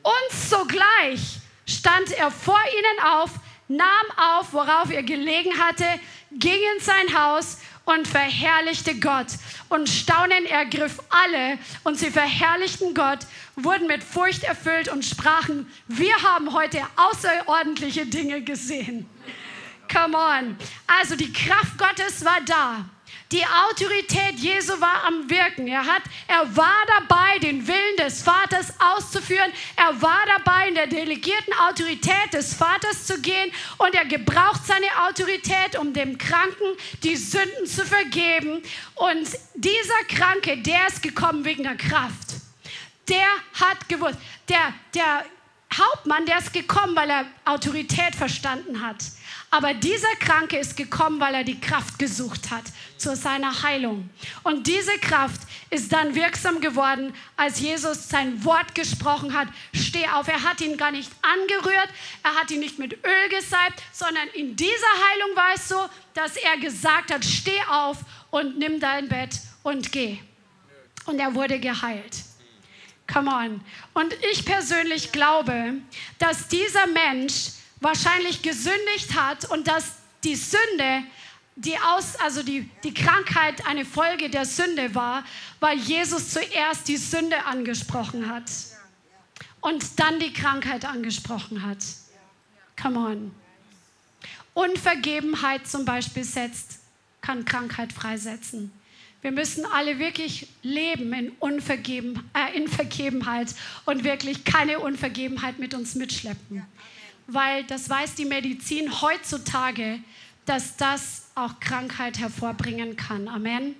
[0.01, 3.31] Und sogleich stand er vor ihnen auf,
[3.75, 5.85] nahm auf, worauf er gelegen hatte,
[6.31, 9.27] ging in sein Haus und verherrlichte Gott.
[9.69, 13.19] Und Staunen ergriff alle und sie verherrlichten Gott,
[13.55, 19.09] wurden mit Furcht erfüllt und sprachen, wir haben heute außerordentliche Dinge gesehen.
[19.91, 20.57] Come on.
[20.87, 22.85] Also die Kraft Gottes war da.
[23.33, 25.67] Die Autorität Jesu war am Wirken.
[25.67, 29.51] Er, hat, er war dabei, den Willen des Vaters auszuführen.
[29.75, 33.51] Er war dabei, in der delegierten Autorität des Vaters zu gehen.
[33.79, 38.61] Und er gebraucht seine Autorität, um dem Kranken die Sünden zu vergeben.
[38.93, 42.35] Und dieser Kranke, der ist gekommen wegen der Kraft.
[43.09, 43.25] Der
[43.59, 45.25] hat gewusst, der, der
[45.75, 48.97] Hauptmann, der ist gekommen, weil er Autorität verstanden hat.
[49.53, 52.63] Aber dieser Kranke ist gekommen, weil er die Kraft gesucht hat
[52.97, 54.09] zu seiner Heilung.
[54.41, 59.47] Und diese Kraft ist dann wirksam geworden, als Jesus sein Wort gesprochen hat.
[59.71, 60.27] Steh auf.
[60.27, 61.89] Er hat ihn gar nicht angerührt,
[62.23, 66.35] er hat ihn nicht mit Öl gesalbt, sondern in dieser Heilung war es so, dass
[66.35, 67.99] er gesagt hat, steh auf
[68.31, 70.17] und nimm dein Bett und geh.
[71.05, 72.23] Und er wurde geheilt.
[73.05, 73.61] Come on.
[73.93, 75.75] Und ich persönlich glaube,
[76.17, 77.51] dass dieser Mensch
[77.83, 81.03] wahrscheinlich gesündigt hat und dass die Sünde,
[81.55, 85.23] die aus, also die, die Krankheit eine Folge der Sünde war,
[85.59, 88.49] weil Jesus zuerst die Sünde angesprochen hat
[89.61, 91.77] und dann die Krankheit angesprochen hat.
[92.81, 93.35] Come on.
[94.53, 96.79] Unvergebenheit zum Beispiel setzt,
[97.21, 98.71] kann Krankheit freisetzen.
[99.21, 103.55] Wir müssen alle wirklich leben in, Unvergeben, äh, in Vergebenheit
[103.85, 106.65] und wirklich keine Unvergebenheit mit uns mitschleppen.
[107.27, 109.99] Weil das weiß die Medizin heutzutage,
[110.45, 113.27] dass das auch Krankheit hervorbringen kann.
[113.27, 113.75] Amen.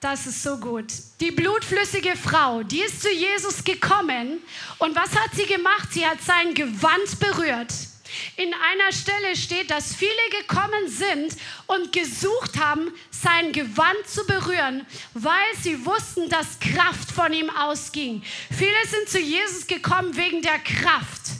[0.00, 0.92] Das ist so gut.
[1.20, 4.38] Die blutflüssige Frau, die ist zu Jesus gekommen
[4.78, 5.88] und was hat sie gemacht?
[5.92, 7.72] Sie hat sein Gewand berührt.
[8.36, 14.86] In einer Stelle steht, dass viele gekommen sind und gesucht haben, sein Gewand zu berühren,
[15.14, 18.22] weil sie wussten, dass Kraft von ihm ausging.
[18.56, 21.35] Viele sind zu Jesus gekommen wegen der Kraft.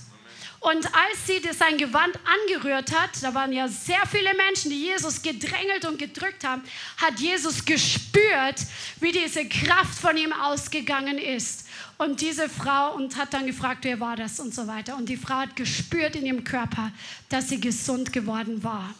[0.66, 5.22] Und als sie sein Gewand angerührt hat, da waren ja sehr viele Menschen, die Jesus
[5.22, 6.60] gedrängelt und gedrückt haben,
[6.96, 8.66] hat Jesus gespürt,
[8.98, 11.68] wie diese Kraft von ihm ausgegangen ist.
[11.98, 14.96] Und diese Frau und hat dann gefragt, wer war das und so weiter.
[14.96, 16.90] Und die Frau hat gespürt in ihrem Körper,
[17.28, 18.92] dass sie gesund geworden war.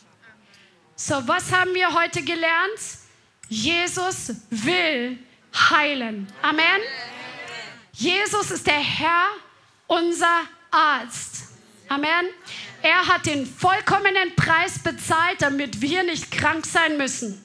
[0.95, 2.79] So, was haben wir heute gelernt?
[3.49, 5.19] Jesus will
[5.53, 6.29] heilen.
[6.43, 6.81] Amen.
[7.93, 9.31] Jesus ist der Herr,
[9.89, 11.46] unser Arzt.
[11.89, 12.26] Amen.
[12.82, 17.45] Er hat den vollkommenen Preis bezahlt, damit wir nicht krank sein müssen.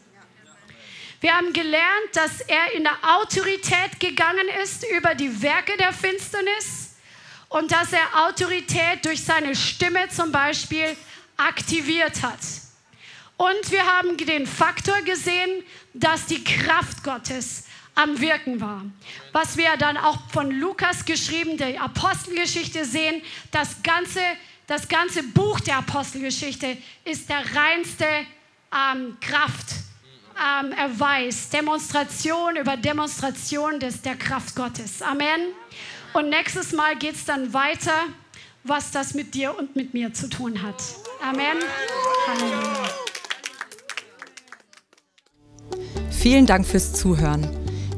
[1.19, 6.95] Wir haben gelernt, dass er in der Autorität gegangen ist über die Werke der Finsternis
[7.49, 10.97] und dass er Autorität durch seine Stimme zum Beispiel
[11.37, 12.39] aktiviert hat.
[13.37, 15.63] Und wir haben den Faktor gesehen,
[15.93, 17.65] dass die Kraft Gottes
[17.95, 18.83] am Wirken war.
[19.31, 23.21] Was wir dann auch von Lukas geschrieben, der Apostelgeschichte sehen,
[23.51, 24.21] das ganze,
[24.67, 28.05] das ganze Buch der Apostelgeschichte ist der reinste
[28.73, 29.75] ähm, Kraft
[30.37, 31.53] ähm, erweist.
[31.53, 35.01] Demonstration über Demonstration des, der Kraft Gottes.
[35.01, 35.53] Amen.
[36.13, 38.05] Und nächstes Mal geht es dann weiter,
[38.63, 40.81] was das mit dir und mit mir zu tun hat.
[41.21, 41.57] Amen.
[42.27, 42.89] Halleluja.
[46.11, 47.60] Vielen Dank fürs Zuhören.